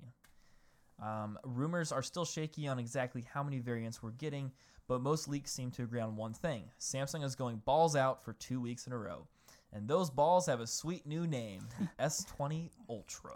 [1.01, 4.51] Um, rumors are still shaky on exactly how many variants we're getting,
[4.87, 8.33] but most leaks seem to agree on one thing Samsung is going balls out for
[8.33, 9.27] two weeks in a row.
[9.73, 13.33] And those balls have a sweet new name the S20 Ultra.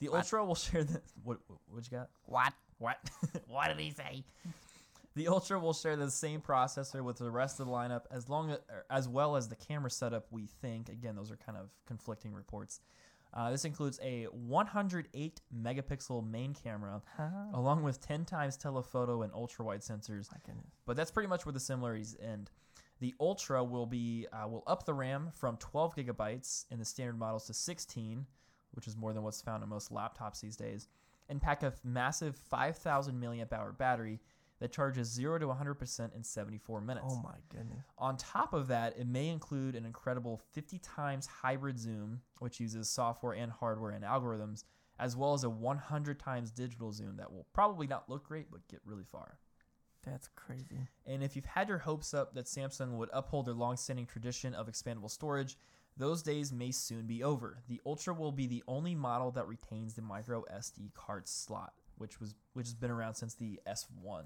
[0.00, 1.02] The Ultra will share the.
[1.24, 2.08] What, what, what you got?
[2.24, 2.52] What?
[2.78, 2.98] What?
[3.46, 4.24] what did he say?
[5.14, 8.50] The Ultra will share the same processor with the rest of the lineup, as long
[8.52, 8.58] as,
[8.88, 10.26] as well as the camera setup.
[10.30, 12.80] We think again, those are kind of conflicting reports.
[13.32, 17.00] Uh, this includes a 108 megapixel main camera,
[17.54, 20.28] along with 10 times telephoto and ultra wide sensors.
[20.84, 22.50] But that's pretty much where the similarities end.
[23.00, 27.18] The Ultra will be uh, will up the RAM from 12 gigabytes in the standard
[27.18, 28.26] models to 16,
[28.72, 30.88] which is more than what's found in most laptops these days,
[31.28, 34.20] and pack a massive 5,000 milliamp hour battery
[34.60, 37.06] that charges 0 to 100% in 74 minutes.
[37.08, 37.82] Oh my goodness.
[37.96, 42.88] On top of that, it may include an incredible 50 times hybrid zoom, which uses
[42.90, 44.64] software and hardware and algorithms,
[44.98, 48.68] as well as a 100 times digital zoom that will probably not look great but
[48.68, 49.38] get really far.
[50.04, 50.88] That's crazy.
[51.06, 54.66] And if you've had your hopes up that Samsung would uphold their long-standing tradition of
[54.66, 55.56] expandable storage,
[55.96, 57.58] those days may soon be over.
[57.68, 62.20] The Ultra will be the only model that retains the micro SD card slot, which
[62.20, 64.24] was which has been around since the S1.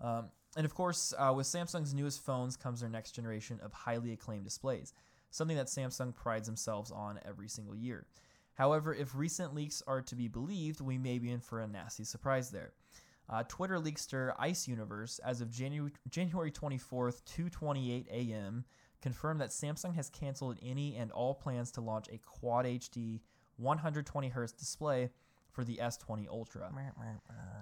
[0.00, 4.12] Um, and of course, uh, with Samsung's newest phones comes their next generation of highly
[4.12, 4.92] acclaimed displays,
[5.30, 8.06] something that Samsung prides themselves on every single year.
[8.54, 12.04] However, if recent leaks are to be believed, we may be in for a nasty
[12.04, 12.72] surprise there.
[13.28, 18.64] Uh, Twitter leakster Ice Universe, as of January January 24th, 2:28 a.m.,
[19.02, 23.20] confirmed that Samsung has canceled any and all plans to launch a Quad HD
[23.56, 25.10] 120 Hz display
[25.50, 26.70] for the S20 Ultra.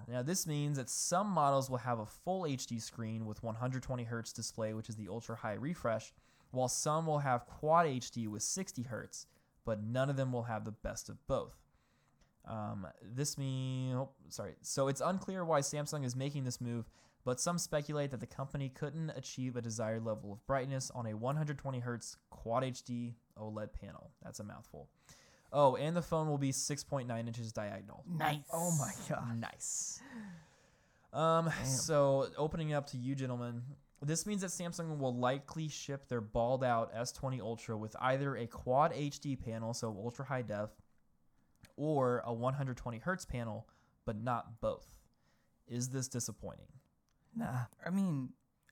[0.08, 4.34] Now, this means that some models will have a full HD screen with 120 Hz
[4.34, 6.12] display, which is the ultra high refresh,
[6.50, 9.26] while some will have Quad HD with 60 Hz,
[9.64, 11.63] but none of them will have the best of both.
[12.46, 14.54] Um, this means, oh, sorry.
[14.62, 16.88] So it's unclear why Samsung is making this move,
[17.24, 21.14] but some speculate that the company couldn't achieve a desired level of brightness on a
[21.14, 24.10] 120 Hz Quad HD OLED panel.
[24.22, 24.88] That's a mouthful.
[25.52, 28.04] Oh, and the phone will be 6.9 inches diagonal.
[28.06, 28.40] Nice.
[28.52, 29.40] Oh my god.
[29.40, 30.00] Nice.
[31.12, 33.62] Um, so opening up to you, gentlemen,
[34.02, 38.48] this means that Samsung will likely ship their balled out S20 Ultra with either a
[38.48, 40.70] quad HD panel, so ultra high def,
[41.76, 43.66] or a 120 hertz panel,
[44.04, 44.86] but not both.
[45.66, 46.68] Is this disappointing?
[47.36, 47.60] Nah.
[47.84, 48.30] I mean,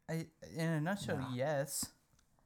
[0.09, 0.27] I,
[0.57, 1.87] in a nutshell, yes.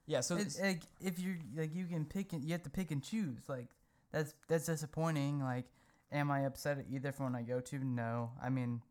[0.07, 0.21] Yeah.
[0.21, 3.03] So It, like if you're like you can pick and you have to pick and
[3.03, 3.41] choose.
[3.49, 3.67] Like
[4.13, 5.41] that's that's disappointing.
[5.43, 5.67] Like,
[6.13, 7.85] am I upset at either phone I go to?
[7.85, 8.31] No.
[8.43, 8.83] I mean,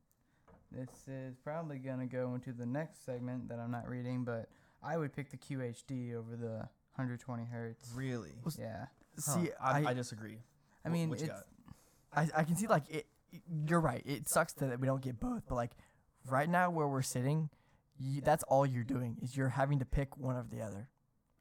[0.72, 4.50] this is probably gonna go into the next segment that I'm not reading, but
[4.84, 7.92] I would pick the QHD over the 120 hertz.
[7.96, 8.86] really, Yeah.
[9.16, 10.40] Huh, See, I, I, I disagree.
[10.84, 11.46] I mean, what you it's got?
[12.16, 13.08] I, I can see like it
[13.68, 14.02] you're right.
[14.06, 15.72] It sucks that we don't get both, but like
[16.30, 17.50] right now where we're sitting,
[17.98, 20.88] you, that's all you're doing is you're having to pick one of the other.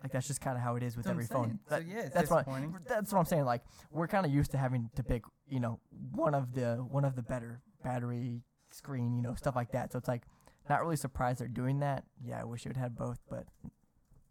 [0.03, 1.59] Like that's just kind of how it is with every phone.
[1.69, 1.85] saying.
[1.87, 2.77] So, yeah, that's what disappointing.
[2.87, 3.45] that's what I'm saying.
[3.45, 5.81] Like we're kind of used to having to pick, you know,
[6.13, 9.93] one of the one of the better battery, screen, you know, stuff like that.
[9.93, 10.25] So it's like
[10.69, 12.05] not really surprised they're doing that.
[12.23, 13.47] Yeah, I wish it would have both, but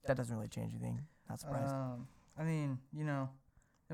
[0.05, 1.01] that doesn't really change anything.
[1.27, 1.73] Not surprised.
[1.73, 3.29] Um, I mean, you know,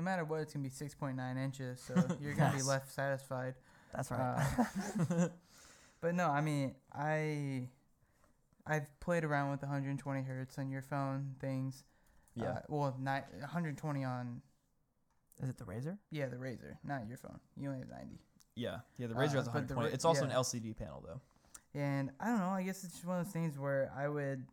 [0.00, 3.54] no matter what, it's gonna be 6.9 inches, so you're gonna be left satisfied.
[3.94, 4.66] that's right.
[5.10, 5.28] Uh,
[6.00, 7.68] but no, I mean, I
[8.66, 11.84] I've played around with 120 hertz on your phone things.
[12.34, 12.50] Yeah.
[12.50, 14.40] Uh, well, not 120 on
[15.42, 15.98] is it the Razer?
[16.10, 17.38] yeah the Razer, not your phone.
[17.56, 18.18] You only have 90.
[18.56, 18.78] yeah.
[18.96, 19.08] Yeah.
[19.08, 19.74] The uh, Razer has 120.
[19.82, 20.30] Ra- it's also yeah.
[20.30, 21.20] an LCD panel though.
[21.78, 22.48] And I don't know.
[22.48, 24.44] I guess it's just one of those things where I would.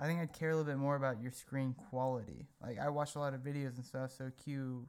[0.00, 2.46] I think I'd care a little bit more about your screen quality.
[2.62, 4.86] Like I watch a lot of videos and stuff, so Q.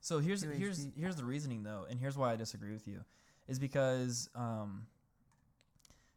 [0.00, 0.58] So here's QHD.
[0.58, 3.04] here's here's the reasoning though, and here's why I disagree with you,
[3.48, 4.86] is because um,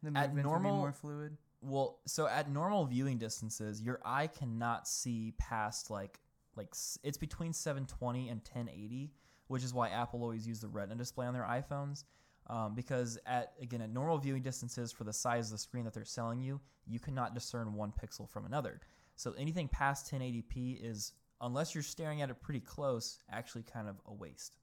[0.01, 1.37] The At normal- more fluid.
[1.61, 6.19] well, so at normal viewing distances, your eye cannot see past like
[6.55, 6.73] like
[7.03, 9.11] it's between 720 and 1080,
[9.47, 12.03] which is why Apple always use the Retina display on their iPhones.
[12.47, 15.93] Um, because at again at normal viewing distances for the size of the screen that
[15.93, 18.79] they're selling you, you cannot discern one pixel from another.
[19.15, 23.95] So anything past 1080p is, unless you're staring at it pretty close, actually kind of
[24.05, 24.57] a waste.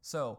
[0.00, 0.38] So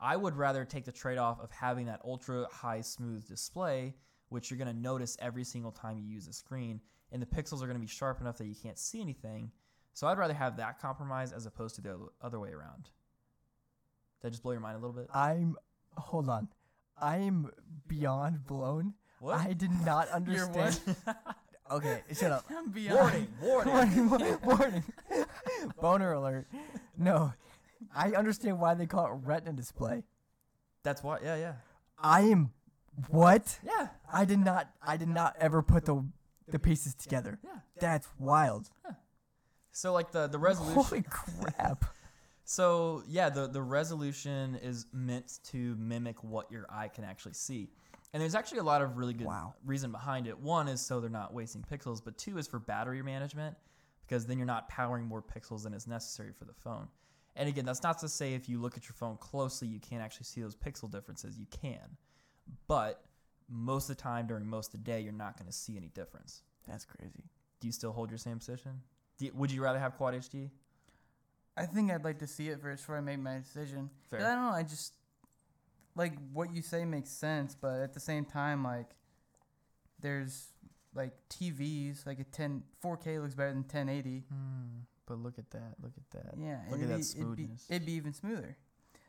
[0.00, 3.94] I would rather take the trade off of having that ultra high smooth display,
[4.28, 6.80] which you're going to notice every single time you use the screen,
[7.12, 9.50] and the pixels are going to be sharp enough that you can't see anything.
[9.94, 12.90] So I'd rather have that compromise as opposed to the other- way around.
[14.20, 15.08] Did I just blow your mind a little bit?
[15.12, 15.56] I'm
[15.96, 16.48] hold on.
[17.00, 17.50] I'm
[17.88, 18.94] beyond blown.
[19.20, 19.38] What?
[19.38, 20.80] I did not understand.
[21.70, 22.44] okay, shut up.
[22.50, 23.28] I'm beyond.
[23.40, 23.68] Warning!
[23.74, 24.08] Warning!
[24.10, 24.84] warning, warning.
[25.80, 26.46] Boner alert.
[26.96, 27.32] No.
[27.94, 30.04] I understand why they call it retina display.
[30.82, 31.18] That's why.
[31.22, 31.52] Yeah, yeah,
[31.98, 32.52] I am
[33.08, 33.58] what?
[33.64, 33.88] yeah.
[34.12, 36.04] I did not I did not ever put the
[36.48, 37.38] the pieces together.
[37.42, 37.50] Yeah.
[37.80, 38.70] That's wild.
[38.84, 38.94] Yeah.
[39.72, 40.82] So like the the resolution.
[40.82, 41.84] Holy crap.
[42.52, 47.70] So yeah, the the resolution is meant to mimic what your eye can actually see,
[48.12, 49.54] and there's actually a lot of really good Wow.
[49.64, 50.38] reason behind it.
[50.38, 53.56] One is so they're not wasting pixels, but two is for battery management,
[54.02, 56.88] because then you're not powering more pixels than is necessary for the phone.
[57.36, 60.02] And again, that's not to say if you look at your phone closely, you can't
[60.02, 61.38] actually see those pixel differences.
[61.38, 61.96] You can,
[62.68, 63.02] but
[63.48, 65.88] most of the time during most of the day, you're not going to see any
[65.88, 66.42] difference.
[66.68, 67.24] That's crazy.
[67.60, 68.82] Do you still hold your same position?
[69.16, 70.50] Do you- would you rather have Quad HD?
[71.56, 73.90] I think I'd like to see it first before I make my decision.
[74.12, 74.50] I don't know.
[74.52, 74.94] I just
[75.94, 78.90] like what you say makes sense, but at the same time, like
[80.00, 80.48] there's
[80.94, 84.24] like TVs, like a 10 4K looks better than 1080.
[85.06, 85.74] But look at that!
[85.82, 86.34] Look at that!
[86.38, 87.66] Yeah, Look at that be- smoothness.
[87.68, 88.56] It'd be, it'd be even smoother.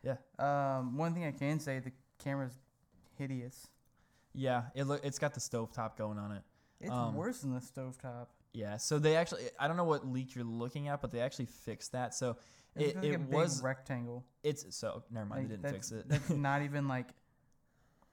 [0.04, 0.16] Yeah.
[0.40, 1.92] Um, one thing I can say, the
[2.22, 2.58] camera's
[3.18, 3.68] hideous.
[4.34, 6.42] Yeah, it look it's got the stovetop going on it.
[6.82, 8.28] It's Um, worse than the stovetop.
[8.54, 11.48] Yeah, so they actually I don't know what leak you're looking at, but they actually
[11.48, 12.14] fixed that.
[12.14, 12.38] So
[12.76, 14.26] it, like it was rectangle.
[14.44, 16.08] it's so never mind, Like, they didn't fix it.
[16.08, 17.08] that's not even like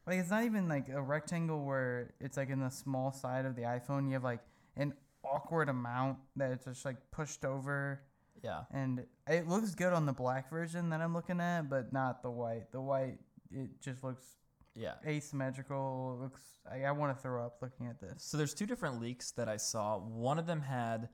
[0.07, 3.55] like it's not even like a rectangle where it's like in the small side of
[3.55, 4.41] the iPhone you have like
[4.77, 8.01] an awkward amount that it's just like pushed over
[8.43, 8.63] yeah.
[8.73, 12.31] and it looks good on the black version that I'm looking at but not the
[12.31, 12.73] white.
[12.73, 13.19] The white
[13.51, 14.25] it just looks
[14.75, 14.95] Yeah.
[15.07, 16.17] asymmetrical.
[16.19, 18.23] It looks I, I want to throw up looking at this.
[18.23, 19.99] So there's two different leaks that I saw.
[19.99, 21.09] One of them had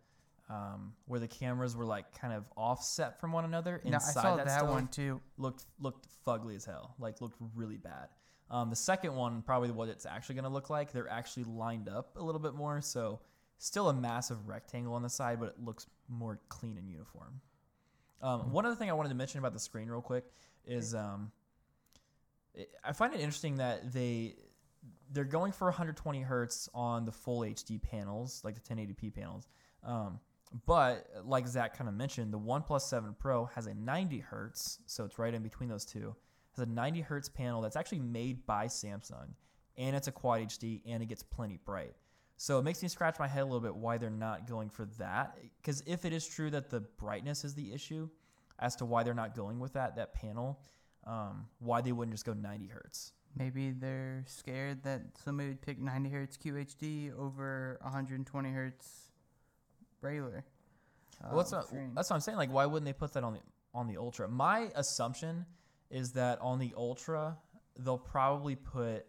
[0.49, 4.23] um, where the cameras were like kind of offset from one another No, I inside
[4.23, 5.21] saw that, that one too.
[5.39, 6.95] looked looked fugly as hell.
[6.99, 8.09] Like looked really bad.
[8.49, 11.89] Um, the second one, probably what it's actually going to look like, they're actually lined
[11.89, 12.81] up a little bit more.
[12.81, 13.21] So
[13.59, 17.41] still a massive rectangle on the side, but it looks more clean and uniform.
[18.23, 20.25] Um, one other thing I wanted to mention about the screen real quick
[20.65, 21.33] is um,
[22.85, 24.37] I find it interesting that they
[25.13, 29.49] they're going for 120 hertz on the full HD panels, like the 1080p panels.
[29.85, 30.19] Um,
[30.67, 35.05] but like Zach kind of mentioned, the OnePlus 7 Pro has a 90 hertz, so
[35.05, 36.15] it's right in between those two.
[36.57, 39.29] Has a 90 hertz panel that's actually made by Samsung,
[39.77, 41.95] and it's a Quad HD, and it gets plenty bright.
[42.37, 44.87] So it makes me scratch my head a little bit why they're not going for
[44.99, 45.39] that.
[45.57, 48.09] Because if it is true that the brightness is the issue,
[48.59, 50.59] as to why they're not going with that that panel,
[51.07, 53.13] um, why they wouldn't just go 90 hertz.
[53.39, 59.11] Maybe they're scared that somebody would pick 90 hertz QHD over 120 hertz
[60.01, 60.45] regular.
[61.23, 62.39] Uh, Well, that's what, that's what I'm saying.
[62.39, 63.41] Like, why wouldn't they put that on the
[63.75, 64.27] on the Ultra?
[64.29, 65.45] My assumption
[65.91, 67.37] is that on the Ultra,
[67.79, 69.07] they'll probably put.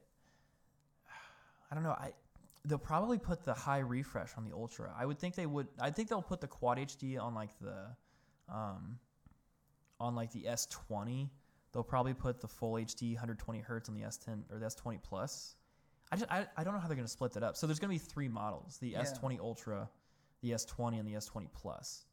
[1.72, 1.92] I don't know.
[1.92, 2.12] I
[2.66, 4.94] they'll probably put the high refresh on the Ultra.
[4.98, 5.68] I would think they would.
[5.80, 7.88] I think they'll put the Quad HD on like the,
[8.54, 9.00] um,
[10.00, 11.30] on like the S20,
[11.74, 15.56] they'll probably put the full HD 120 hertz on the S10 or the S20 Plus.
[16.12, 17.58] I just I, I don't know how they're going to split that up.
[17.58, 19.02] So there's going to be three models: the Yeah.
[19.04, 19.90] S20 Ultra,
[20.42, 22.06] the S20, and the S20 Plus.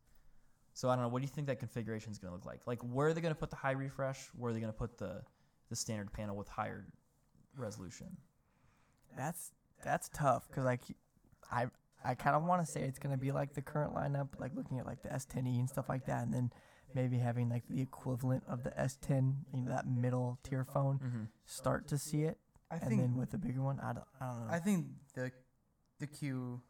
[0.72, 1.08] So I don't know.
[1.08, 2.66] What do you think that configuration is going to look like?
[2.66, 4.26] Like, where are they going to put the high refresh?
[4.36, 5.22] Where are they going to put the
[5.70, 6.84] the standard panel with higher
[7.56, 8.16] resolution?
[9.16, 9.52] That's
[9.84, 10.80] that's tough because like
[11.50, 11.66] I
[12.04, 14.78] I kind of want to say it's gonna be like the current lineup, like looking
[14.78, 16.52] at like the S10e and stuff like that, and then
[16.94, 21.24] maybe having like the equivalent of the S10, you know, that middle tier phone, Mm-hmm.
[21.46, 22.38] start to see it,
[22.70, 24.52] I and think then with the bigger one, I don't, I don't know.
[24.52, 25.30] I think the
[26.00, 26.60] the Q,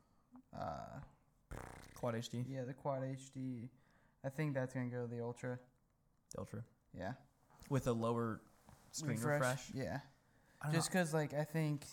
[0.58, 1.00] uh,
[1.94, 3.68] Quad HD, yeah, the Quad HD.
[4.24, 5.58] I think that's gonna go to the Ultra.
[6.32, 6.64] the Ultra,
[6.96, 7.12] Yeah.
[7.68, 8.40] with a lower
[8.92, 9.70] screen refresh.
[9.74, 10.00] Yeah.
[10.72, 11.84] Just because, like, I think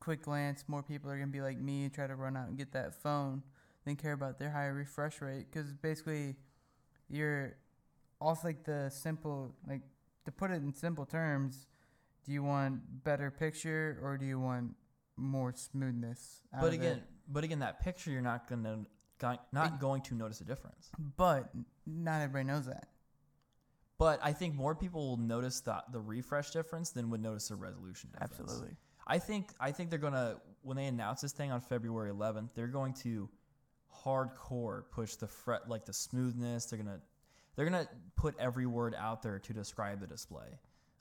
[0.00, 2.56] quick glance, more people are gonna be like me, and try to run out and
[2.58, 3.42] get that phone,
[3.84, 5.46] than care about their higher refresh rate.
[5.50, 6.36] Because basically,
[7.08, 7.56] you're
[8.20, 9.82] off like the simple, like
[10.24, 11.66] to put it in simple terms,
[12.24, 14.74] do you want better picture or do you want
[15.16, 16.42] more smoothness?
[16.60, 18.84] But again, but again, that picture you're not gonna
[19.18, 20.90] go- not going to notice a difference.
[21.16, 21.50] but
[21.86, 22.88] not everybody knows that.
[23.98, 27.56] But I think more people will notice the the refresh difference than would notice the
[27.56, 28.40] resolution difference.
[28.40, 28.76] Absolutely.
[29.06, 32.66] I think I think they're gonna when they announce this thing on February 11th, they're
[32.66, 33.28] going to
[34.04, 36.66] hardcore push the fret like the smoothness.
[36.66, 37.00] They're gonna
[37.58, 40.46] they're gonna put every word out there to describe the display.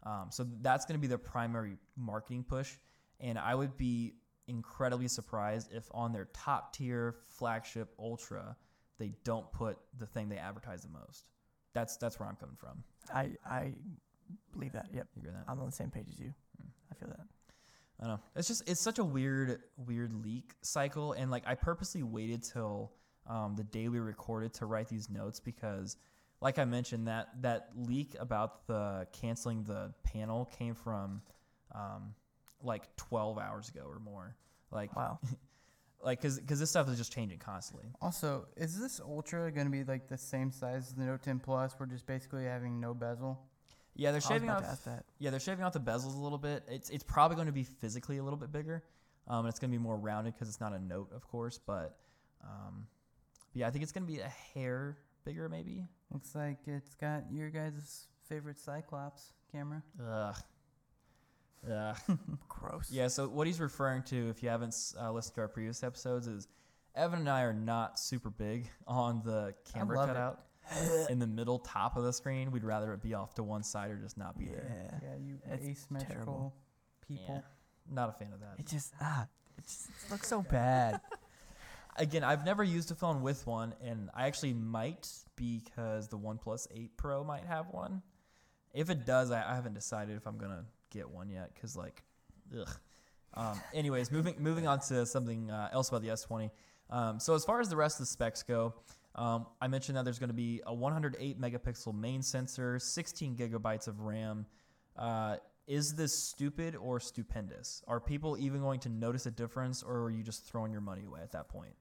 [0.01, 2.73] Um, so that's gonna be their primary marketing push,
[3.19, 4.15] and I would be
[4.47, 8.55] incredibly surprised if on their top tier flagship Ultra
[8.97, 11.25] they don't put the thing they advertise the most.
[11.75, 12.83] That's that's where I'm coming from.
[13.13, 13.73] I I
[14.51, 14.87] believe that.
[14.91, 15.43] Yep, You agree that?
[15.47, 16.33] I'm on the same page as you.
[16.91, 17.19] I feel that.
[17.99, 18.19] I don't know.
[18.35, 22.93] It's just it's such a weird weird leak cycle, and like I purposely waited till
[23.27, 25.97] um, the day we recorded to write these notes because,
[26.41, 31.21] like I mentioned, that that leak about the canceling the panel came from
[31.73, 32.13] um,
[32.61, 34.35] like 12 hours ago or more.
[34.71, 35.19] Like Wow.
[36.03, 37.87] like because because this stuff is just changing constantly.
[38.01, 41.75] Also, is this Ultra gonna be like the same size as the Note 10 Plus?
[41.79, 43.39] We're just basically having no bezel.
[43.95, 44.83] Yeah, they're shaving off.
[44.85, 45.05] that.
[45.17, 46.63] Yeah, they're shaving off the bezels a little bit.
[46.69, 48.83] It's it's probably going to be physically a little bit bigger.
[49.27, 51.57] Um, and it's going to be more rounded because it's not a note, of course.
[51.57, 51.97] But
[52.43, 52.85] um,
[53.53, 54.97] yeah, I think it's going to be a hair
[55.27, 55.85] bigger, maybe.
[56.11, 59.83] Looks like it's got your guys' favorite Cyclops camera.
[60.01, 60.35] Ugh.
[61.69, 61.97] Ugh.
[62.47, 62.89] Gross.
[62.91, 63.07] yeah.
[63.07, 66.47] So what he's referring to, if you haven't uh, listened to our previous episodes, is
[66.95, 70.39] Evan and I are not super big on the camera cutout
[71.09, 72.51] in the middle top of the screen.
[72.51, 74.71] We'd rather it be off to one side or just not be there.
[75.03, 75.09] Yeah.
[75.09, 76.53] Yeah, you It's asymmetrical terrible.
[77.05, 77.25] people.
[77.35, 77.41] Yeah,
[77.93, 78.55] not a fan of that.
[78.59, 81.01] It just ah, it just it looks so bad.
[81.97, 86.67] Again, I've never used a phone with one, and I actually might because the OnePlus
[86.73, 88.01] 8 Pro might have one.
[88.73, 92.03] If it does, I, I haven't decided if I'm gonna get one yet because like,
[92.59, 92.69] ugh.
[93.33, 96.49] Um, anyways, moving moving on to something uh, else about the S20.
[96.89, 98.73] Um, so as far as the rest of the specs go,
[99.15, 103.87] um, I mentioned that there's going to be a 108 megapixel main sensor, 16 gigabytes
[103.87, 104.45] of RAM.
[104.95, 105.37] Uh,
[105.67, 107.83] is this stupid or stupendous?
[107.87, 111.03] Are people even going to notice a difference, or are you just throwing your money
[111.05, 111.75] away at that point?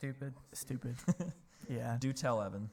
[0.00, 0.32] Stupid.
[0.54, 0.96] Stupid.
[1.68, 1.98] yeah.
[2.00, 2.70] Do tell, Evan.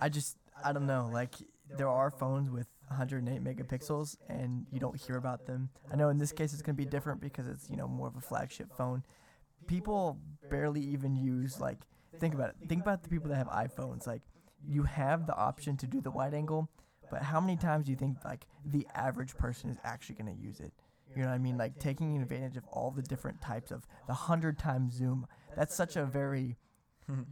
[0.00, 1.10] I just I don't know.
[1.12, 1.34] Like
[1.76, 5.70] there are phones with 108 megapixels, and you don't hear about them.
[5.92, 8.14] I know in this case it's gonna be different because it's you know more of
[8.14, 9.02] a flagship phone.
[9.66, 11.78] People barely even use like
[12.20, 12.68] think about it.
[12.68, 14.06] Think about the people that have iPhones.
[14.06, 14.22] Like
[14.64, 16.70] you have the option to do the wide angle,
[17.10, 20.60] but how many times do you think like the average person is actually gonna use
[20.60, 20.72] it?
[21.16, 21.58] You know what I mean?
[21.58, 25.26] Like taking advantage of all the different types of the hundred times zoom.
[25.56, 26.56] That's such a very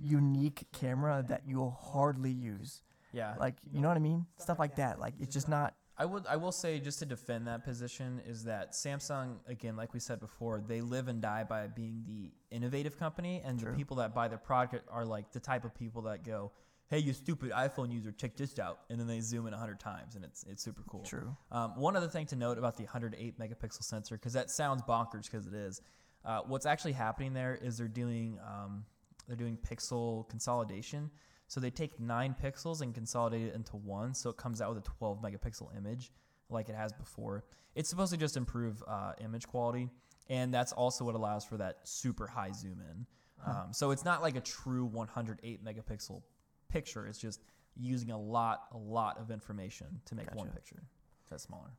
[0.01, 2.83] unique camera that you'll hardly use.
[3.13, 3.35] Yeah.
[3.39, 4.27] Like, you know what I mean?
[4.39, 5.01] Stuff like that.
[5.01, 5.75] Like, it's just not.
[5.99, 9.95] I would I will say just to defend that position is that Samsung again like
[9.95, 13.71] we said before they live and die by being the innovative company and True.
[13.71, 16.53] the people that buy their product are like the type of people that go
[16.89, 20.17] hey you stupid iPhone user check this out and then they zoom in 100 times
[20.17, 21.01] and it's it's super cool.
[21.03, 21.35] True.
[21.51, 25.31] Um, one other thing to note about the 108 megapixel sensor because that sounds bonkers
[25.31, 25.81] because it is.
[26.27, 28.85] Uh, what's actually happening there is they're doing um,
[29.27, 31.11] they're doing pixel consolidation.
[31.49, 34.79] So they take nine pixels and consolidate it into one, so it comes out with
[34.85, 36.11] a 12 megapixel image,
[36.51, 37.45] like it has before.
[37.77, 39.89] It's supposed to just improve uh, image quality,
[40.29, 43.07] and that's also what allows for that super high zoom in.
[43.47, 46.23] Um, so it's not like a true 108 megapixel
[46.69, 47.07] picture.
[47.07, 47.43] It's just
[47.77, 50.83] using a lot, a lot of information to make one picture
[51.31, 51.71] that's smaller.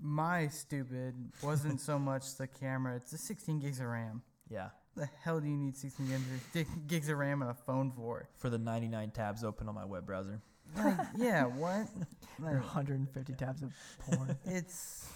[0.00, 4.22] My stupid wasn't so much the camera; it's the 16 gigs of RAM.
[4.50, 4.70] Yeah.
[4.96, 6.06] The hell do you need 16
[6.52, 8.28] gigs, gigs of RAM on a phone for?
[8.36, 10.40] For the 99 tabs open on my web browser.
[10.76, 11.88] Like, yeah, what?
[12.40, 13.70] Like, 150 tabs of
[14.00, 14.36] porn.
[14.44, 15.06] it's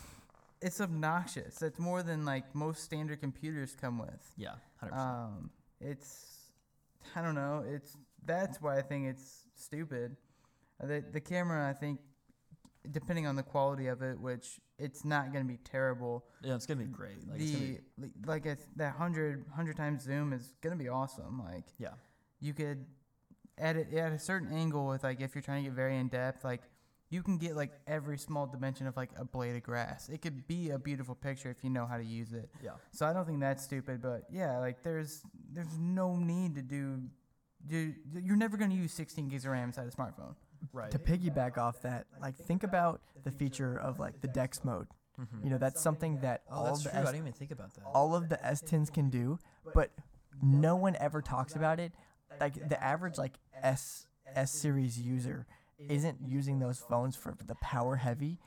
[0.61, 1.57] it's obnoxious.
[1.57, 4.31] That's more than like most standard computers come with.
[4.37, 4.53] Yeah,
[4.85, 4.97] 100%.
[4.97, 5.51] Um,
[5.81, 6.53] it's
[7.17, 7.65] I don't know.
[7.67, 10.17] It's that's why I think it's stupid.
[10.81, 11.99] Uh, The the camera, I think,
[12.89, 16.25] depending on the quality of it, which it's not going to be terrible.
[16.43, 17.29] yeah, it's gonna be great.
[17.29, 20.89] Like, the be, li- like it's, that 100 100 times zoom is going to be
[20.89, 21.43] awesome.
[21.45, 21.95] Like yeah,
[22.41, 22.87] you could
[23.59, 26.09] at it at a certain angle with like if you're trying to get very in
[26.09, 26.63] depth, like
[27.11, 30.09] you can get like every small dimension of like a blade of grass.
[30.09, 32.51] It could be a beautiful picture if you know how to use it.
[32.63, 32.73] yeah.
[32.93, 35.23] So I don't think that's stupid, but yeah, like there's
[35.53, 37.03] there's no need to do.
[37.67, 40.35] do you're never going to use 16 gigs of RAM inside a smartphone.
[40.73, 40.91] Right.
[40.91, 44.87] to piggyback off that, like think about the feature of like the Dex mode.
[45.21, 45.45] Mm-hmm.
[45.45, 46.99] You know, that's something that oh, all that's of the true.
[46.99, 47.83] I S- didn't even think about that.
[47.95, 49.39] all of the S10s can do,
[49.75, 49.91] but
[50.43, 51.93] no one ever talks about it.
[52.41, 55.47] Like the average like S S series user
[55.89, 58.39] isn't using those phones for the power heavy.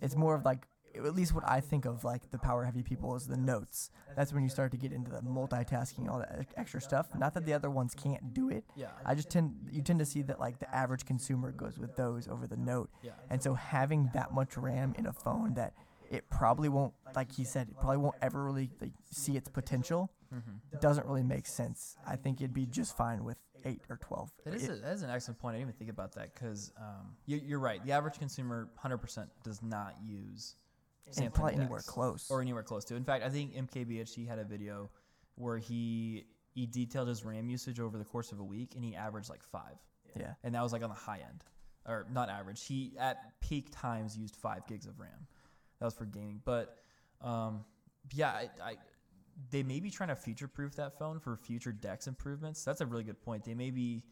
[0.00, 3.14] It's more of like at least what I think of like the power heavy people
[3.16, 3.90] is the notes.
[4.16, 7.08] That's when you start to get into the multitasking, all that extra stuff.
[7.16, 8.64] Not that the other ones can't do it.
[8.76, 8.88] Yeah.
[9.04, 12.28] I just tend you tend to see that like the average consumer goes with those
[12.28, 12.90] over the note.
[13.02, 13.12] Yeah.
[13.30, 15.74] And so having that much RAM in a phone that
[16.10, 20.10] it probably won't, like he said, it probably won't ever really like, see its potential.
[20.34, 20.78] Mm-hmm.
[20.80, 21.96] Doesn't really make sense.
[22.06, 24.32] I think it'd be just fine with eight or twelve.
[24.44, 25.54] That is, It- a, that is an excellent point.
[25.54, 27.84] I didn't even think about that because um, you, you're right.
[27.84, 30.56] The average consumer, 100%, does not use
[31.18, 32.30] and probably anywhere close.
[32.30, 32.96] or anywhere close to.
[32.96, 34.90] In fact, I think MKBHD had a video
[35.36, 38.94] where he he detailed his RAM usage over the course of a week, and he
[38.94, 39.76] averaged like five,
[40.18, 40.34] yeah.
[40.42, 41.44] and that was like on the high end,
[41.86, 42.64] or not average.
[42.66, 45.26] He at peak times used five gigs of RAM.
[45.78, 46.76] That was for gaming, but
[47.22, 47.64] um,
[48.12, 48.74] yeah, I, I
[49.50, 52.64] they may be trying to future proof that phone for future Dex improvements.
[52.64, 53.44] That's a really good point.
[53.44, 54.02] They may be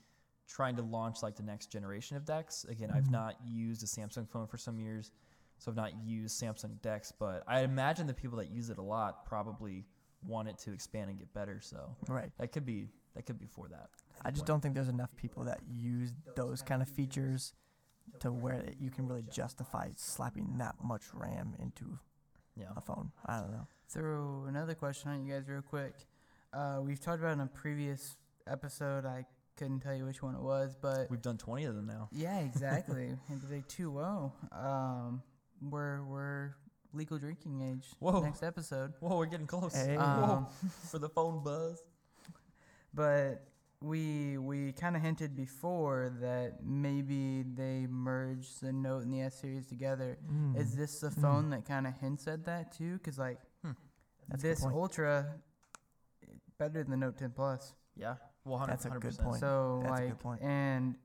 [0.49, 2.65] trying to launch like the next generation of Dex.
[2.69, 5.13] Again, I've not used a Samsung phone for some years,
[5.59, 8.83] so I've not used Samsung Dex, but I imagine the people that use it a
[8.83, 9.85] lot probably
[10.27, 11.61] want it to expand and get better.
[11.61, 12.31] So Right.
[12.39, 13.91] that could be that could be for that.
[14.25, 17.53] I just don't think there's enough people that use those kind of features
[18.21, 21.99] to where you can really justify slapping that much RAM into
[22.55, 22.73] Yeah.
[22.77, 23.11] a phone.
[23.27, 23.67] I don't know.
[23.89, 25.95] Throw another question on you guys real quick.
[26.53, 29.05] Uh, we've talked about in a previous episode.
[29.05, 32.09] I couldn't tell you which one it was, but We've done 20 of them now.
[32.13, 33.17] yeah, exactly.
[33.29, 34.33] It'd be two zero.
[34.53, 35.23] Um,
[35.61, 36.55] we're we're
[36.93, 37.87] legal drinking age.
[37.99, 38.21] Whoa.
[38.23, 38.93] Next episode.
[39.01, 39.75] Whoa, we're getting close.
[39.75, 39.97] Hey.
[39.97, 40.47] Um,
[40.91, 41.83] for the phone buzz.
[42.95, 43.45] But
[43.81, 49.41] we we kind of hinted before that maybe they merged the Note and the S
[49.41, 50.19] series together.
[50.33, 50.59] Mm.
[50.59, 52.95] Is this the phone that kind of hints at that too?
[52.95, 53.39] Because like
[54.29, 54.65] That's a good this.
[54.65, 55.27] Ultra
[56.59, 57.73] better than the Note 10 Plus.
[57.97, 58.15] Yeah.
[58.45, 59.23] Well, 100, That's a good 100%.
[59.25, 59.41] point.
[59.41, 60.43] So That's a good like point.
[60.43, 60.97] and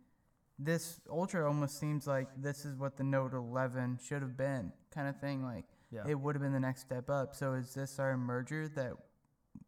[0.60, 5.08] this Ultra almost seems like this is what the Note 11 should have been, kind
[5.08, 5.44] of thing.
[5.44, 6.04] Like Yeah.
[6.08, 7.36] it would have been the next step up.
[7.36, 8.94] So is this our merger that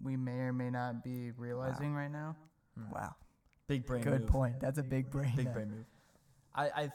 [0.01, 2.35] we may or may not be realizing right now?
[2.77, 2.91] Hmm.
[2.91, 3.15] Wow.
[3.67, 4.29] Big brain Good move.
[4.29, 4.59] point.
[4.59, 5.33] That's a big brain.
[5.35, 5.85] Big brain move.
[6.53, 6.91] I I, th-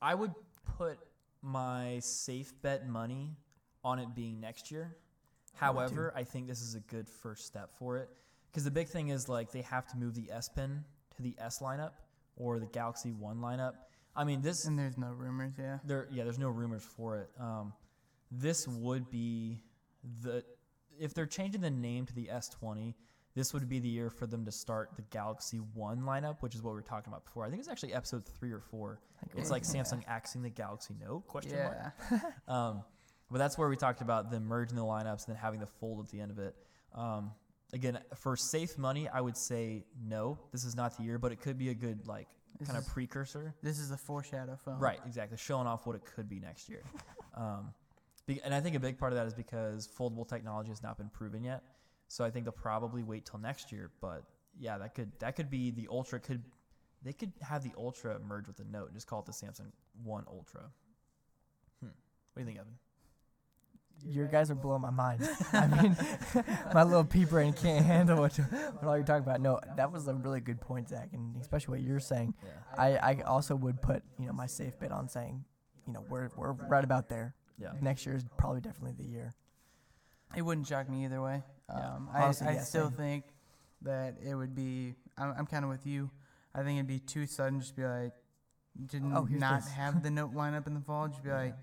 [0.00, 0.32] I would
[0.78, 0.98] put
[1.42, 3.36] my safe bet money
[3.84, 4.96] on it being next year.
[5.54, 8.08] However, I think this is a good first step for it
[8.50, 10.84] because the big thing is like they have to move the S Pen
[11.16, 11.92] to the S lineup
[12.36, 13.72] or the Galaxy One lineup.
[14.14, 15.78] I mean this And there's no rumors, yeah.
[15.84, 17.72] there yeah there's no rumors for it um,
[18.30, 19.62] this would be
[20.22, 20.44] the
[21.00, 22.94] if they're changing the name to the s20
[23.34, 26.60] this would be the year for them to start the galaxy one lineup which is
[26.60, 29.00] what we were talking about before i think it's actually episode three or four
[29.34, 31.94] it's like samsung axing the galaxy note question mark
[32.48, 32.82] um,
[33.32, 36.04] but that's where we talked about them merging the lineups and then having the fold
[36.04, 36.54] at the end of it.
[36.94, 37.32] Um,
[37.72, 40.38] again, for safe money, I would say no.
[40.52, 42.28] This is not the year, but it could be a good like
[42.64, 43.54] kind of precursor.
[43.62, 44.78] This is a foreshadow phone.
[44.78, 46.82] Right, exactly, showing off what it could be next year.
[47.34, 47.72] Um,
[48.26, 50.98] be, and I think a big part of that is because foldable technology has not
[50.98, 51.62] been proven yet.
[52.08, 53.90] So I think they'll probably wait till next year.
[54.02, 54.24] But
[54.60, 56.20] yeah, that could that could be the Ultra.
[56.20, 56.42] Could
[57.02, 59.72] they could have the Ultra merge with the Note and just call it the Samsung
[60.04, 60.60] One Ultra?
[61.80, 61.86] Hmm.
[61.86, 61.94] What
[62.36, 62.74] do you think, Evan?
[64.04, 65.28] Your guys are blowing my mind.
[65.52, 65.96] I mean,
[66.74, 69.40] my little pea brain can't handle what, what all you're talking about.
[69.40, 72.34] No, that was a really good point, Zach, and especially what you're saying.
[72.44, 72.50] Yeah.
[72.82, 75.44] I, I also would put you know my safe bet on saying,
[75.86, 77.34] you know, we're we're right about there.
[77.58, 77.72] Yeah.
[77.80, 79.34] Next year is probably definitely the year.
[80.34, 81.42] It wouldn't shock me either way.
[81.68, 81.76] Yeah.
[81.94, 82.96] Um, I, Honestly, I yeah, still same.
[82.96, 83.24] think
[83.82, 84.94] that it would be.
[85.18, 86.10] I'm, I'm kind of with you.
[86.54, 87.60] I think it'd be too sudden.
[87.60, 88.12] Just be like,
[88.90, 89.72] to n- Oh, not this.
[89.72, 91.06] have the note lineup in the fall.
[91.08, 91.54] Just be like,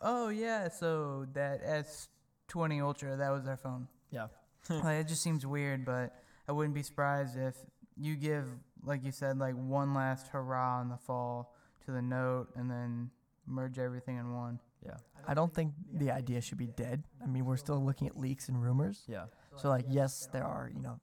[0.00, 3.88] oh yeah, so that S20 Ultra, that was our phone.
[4.10, 4.26] Yeah.
[4.70, 6.14] like, it just seems weird, but
[6.48, 7.56] I wouldn't be surprised if
[7.96, 8.44] you give,
[8.84, 13.10] like you said, like one last hurrah in the fall to the Note, and then
[13.46, 14.58] merge everything in one.
[14.84, 14.96] Yeah.
[15.26, 17.04] I don't think the idea should be dead.
[17.22, 19.02] I mean, we're still looking at leaks and rumors.
[19.06, 19.24] Yeah.
[19.56, 20.70] So like, yes, there are.
[20.74, 21.00] You know,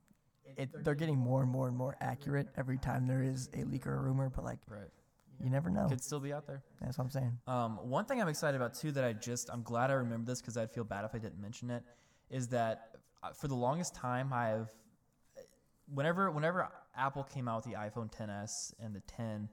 [0.56, 3.86] it, they're getting more and more and more accurate every time there is a leak
[3.86, 4.30] or a rumor.
[4.30, 4.88] But like, Right.
[5.42, 5.86] You never know.
[5.88, 6.62] Could still be out there.
[6.80, 7.38] That's what I'm saying.
[7.46, 10.40] Um, one thing I'm excited about too that I just I'm glad I remember this
[10.40, 11.82] because I'd feel bad if I didn't mention it
[12.30, 14.68] is that uh, for the longest time I've
[15.92, 19.48] whenever whenever Apple came out with the iPhone 10s and the 10,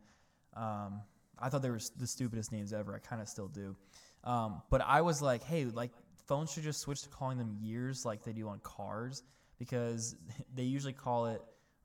[0.55, 1.01] um,
[1.39, 2.95] I thought they were the stupidest names ever.
[2.95, 3.75] I kind of still do,
[4.23, 5.91] um, but I was like, hey, like
[6.27, 9.23] phones should just switch to calling them years like they do on cars
[9.59, 10.15] because
[10.55, 11.41] they usually call it.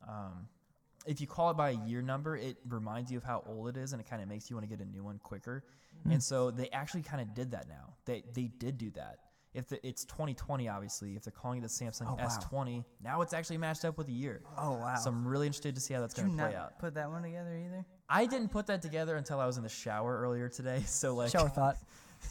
[0.09, 0.49] Um,
[1.07, 3.77] if you call it by a year number, it reminds you of how old it
[3.77, 5.65] is, and it kind of makes you want to get a new one quicker.
[6.05, 6.13] Hmm.
[6.13, 7.95] And so they actually kind of did that now.
[8.05, 9.19] They they did do that.
[9.53, 12.25] If the, it's 2020, obviously, if they're calling it the Samsung Oh, wow.
[12.25, 14.43] S20, now it's actually matched up with a year.
[14.57, 14.95] Oh wow.
[14.95, 16.79] So I'm really interested to see how that's going to play out.
[16.79, 17.85] put that one together either?
[18.09, 20.83] I didn't put that together until I was in the shower earlier today.
[20.87, 21.77] So like, Shower thought.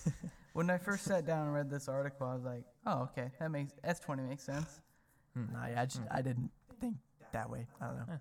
[0.53, 3.51] When I first sat down and read this article, I was like, "Oh, okay, that
[3.51, 4.81] makes S20 makes sense."
[5.33, 5.53] Hmm.
[5.53, 6.07] Nah, yeah, I just hmm.
[6.11, 6.49] I didn't
[6.81, 6.95] think
[7.31, 7.67] that way.
[7.79, 8.19] I don't know.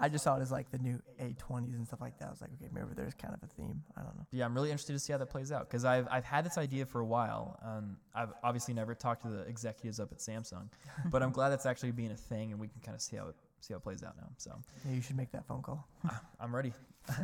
[0.00, 2.28] I just saw it as like the new A20s and stuff like that.
[2.28, 3.82] I was like, okay, maybe there's kind of a theme.
[3.96, 4.26] I don't know.
[4.32, 6.58] yeah, I'm really interested to see how that plays out because I've I've had this
[6.58, 7.58] idea for a while.
[7.64, 10.68] Um, I've obviously never talked to the executives up at Samsung,
[11.10, 13.28] but I'm glad that's actually being a thing, and we can kind of see how
[13.28, 14.28] it see how it plays out now.
[14.36, 14.52] So.
[14.86, 15.88] Yeah, you should make that phone call.
[16.40, 16.72] I'm ready.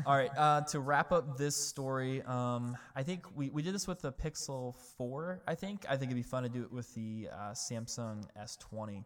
[0.07, 0.31] All right.
[0.37, 4.13] Uh, to wrap up this story, um, I think we, we did this with the
[4.13, 5.43] Pixel 4.
[5.47, 9.05] I think I think it'd be fun to do it with the uh, Samsung S20.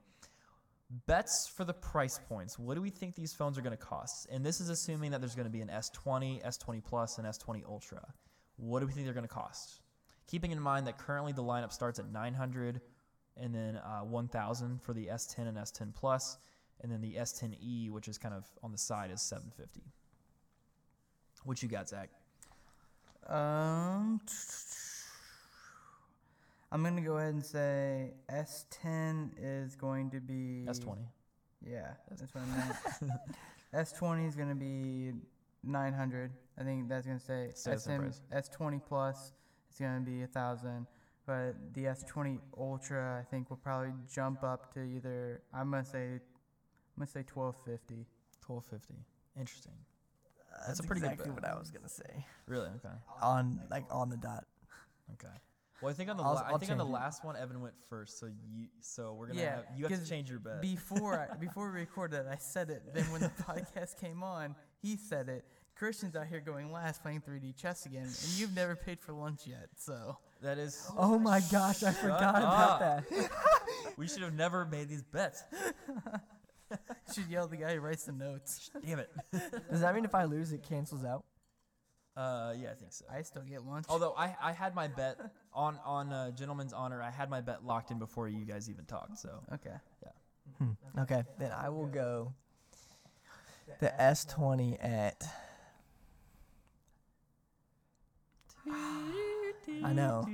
[1.06, 2.58] Bets for the price points.
[2.58, 4.28] What do we think these phones are going to cost?
[4.30, 7.64] And this is assuming that there's going to be an S20, S20 Plus, and S20
[7.66, 8.02] Ultra.
[8.56, 9.80] What do we think they're going to cost?
[10.26, 12.80] Keeping in mind that currently the lineup starts at 900
[13.36, 16.38] and then uh, 1000 for the S10 and S10 Plus,
[16.82, 19.82] and then the S10e, which is kind of on the side, is 750.
[21.44, 22.10] What you got, Zach?
[23.26, 24.20] Um,
[26.74, 30.98] I'm gonna go ahead and say S10 is going to be S20.
[31.64, 33.20] Yeah, that's what I meant.
[33.88, 35.12] S20 is gonna be
[35.62, 36.32] 900.
[36.58, 39.34] I think that's gonna say Stay the same SM, S20 plus
[39.70, 40.88] is gonna be a thousand,
[41.28, 46.14] but the S20 Ultra I think will probably jump up to either I'm gonna say
[46.14, 48.04] I'm gonna say 1250.
[48.44, 48.94] 1250.
[49.38, 49.72] Interesting.
[50.52, 51.42] Uh, that's, a pretty good exactly bet.
[51.44, 52.26] what I was gonna say.
[52.48, 52.70] Really?
[52.84, 52.96] Okay.
[53.22, 54.44] On like on the dot.
[55.12, 55.36] Okay.
[55.84, 56.88] Well, I think on the I'll- la- I I'll think on the it.
[56.90, 60.08] last one Evan went first, so you so we're gonna Yeah, have you have to
[60.08, 60.60] change your bet.
[60.60, 62.82] Before I, before we recorded, I said it.
[62.94, 65.44] Then when the podcast came on, he said it.
[65.76, 69.40] Christian's out here going last playing 3D chess again, and you've never paid for lunch
[69.44, 70.16] yet, so.
[70.40, 70.88] that is.
[70.96, 73.04] Oh my gosh, I forgot about that.
[73.96, 75.42] We should have never made these bets.
[77.14, 78.70] should yell at the guy who writes the notes.
[78.84, 79.10] Damn it.
[79.70, 81.24] Does that mean if I lose, it cancels out?
[82.16, 83.04] Uh, yeah, I think so.
[83.12, 83.86] I still get lunch.
[83.88, 85.18] Although I, I had my bet
[85.52, 88.84] on on uh, gentleman's honor, I had my bet locked in before you guys even
[88.84, 89.18] talked.
[89.18, 89.74] So okay.
[90.58, 90.70] Hmm.
[91.00, 92.32] Okay, then I will go
[93.80, 95.22] the S20 at.
[99.82, 100.26] I know.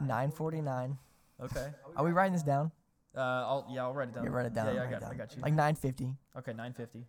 [0.00, 0.98] 949.
[1.42, 1.68] Okay.
[1.96, 2.70] Are we writing this down?
[3.16, 4.24] Uh, I'll yeah, I'll write it down.
[4.24, 4.66] Yeah, write it down.
[4.66, 5.42] Yeah, yeah, I write it got, I got you.
[5.42, 6.14] Like 950.
[6.38, 7.04] okay, 950.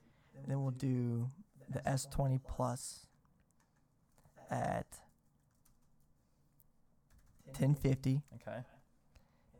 [0.47, 1.29] Then we'll do
[1.69, 3.07] the S20 Plus
[4.49, 4.85] at
[7.45, 8.63] 1050, Okay.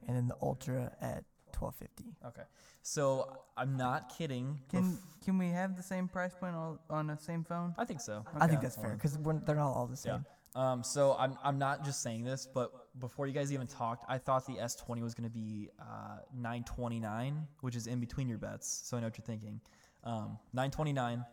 [0.07, 1.23] and then the Ultra at
[1.57, 2.15] 1250.
[2.27, 2.41] Okay.
[2.81, 4.59] So I'm not kidding.
[4.69, 7.73] Can Bef- can we have the same price point all, on the same phone?
[7.77, 8.25] I think so.
[8.35, 8.61] I think Okay.
[8.63, 10.11] that's fair because they're not all the same.
[10.13, 10.17] Yeah.
[10.17, 10.25] same.
[10.55, 14.17] Um, so I'm, I'm not just saying this, but before you guys even talked, I
[14.17, 18.83] thought the S20 was going to be uh, 929, which is in between your bets.
[18.85, 19.59] So I know what you're thinking.
[20.05, 21.25] Um, 929.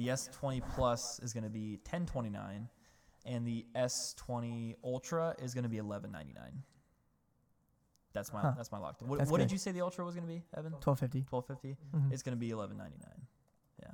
[0.00, 2.68] The S20 Plus is going to be 1029,
[3.26, 6.62] and the S20 Ultra is going to be 1199.
[8.14, 8.54] That's my Huh.
[8.56, 9.02] that's my locked.
[9.02, 10.72] What, what did you say the Ultra was going to be, Evan?
[10.72, 11.26] 1250.
[11.28, 11.76] 1250.
[11.94, 12.12] Mhm.
[12.14, 13.26] It's going to be 1199.
[13.82, 13.92] Yeah.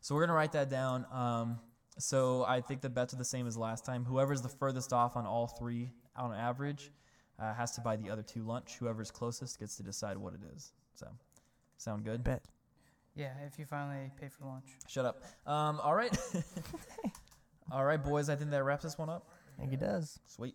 [0.00, 1.06] So we're going to write that down.
[1.12, 1.60] Um,
[1.96, 4.04] so I think the bets are the same as last time.
[4.04, 6.90] Whoever's the furthest off on all three on average
[7.38, 8.78] uh, has to buy the other two lunch.
[8.78, 10.72] Whoever's closest gets to decide what it is.
[10.94, 11.06] So
[11.78, 12.24] sound good?
[12.24, 12.44] Bet.
[13.16, 14.66] Yeah, if you finally pay for lunch.
[14.88, 15.22] Shut up.
[15.46, 16.16] Um, all right.
[17.72, 18.28] all right, boys.
[18.28, 19.26] I think that wraps this one up.
[19.56, 20.20] I think it does.
[20.26, 20.54] Sweet.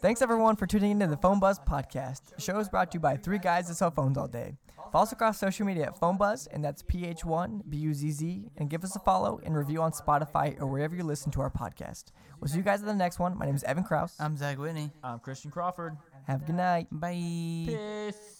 [0.00, 2.20] Thanks everyone for tuning into the Phone Buzz podcast.
[2.36, 4.56] The show is brought to you by three guys that sell phones all day.
[4.92, 8.94] Follow us across social media at Phone Buzz, and that's PH1 B-U-Z-Z, and give us
[8.94, 12.04] a follow and review on Spotify or wherever you listen to our podcast.
[12.40, 13.36] We'll see you guys in the next one.
[13.36, 14.14] My name is Evan Kraus.
[14.20, 14.92] I'm Zach Whitney.
[15.02, 15.96] I'm Christian Crawford.
[16.26, 16.86] Have a good night.
[16.92, 17.14] Bye.
[17.66, 18.35] Peace.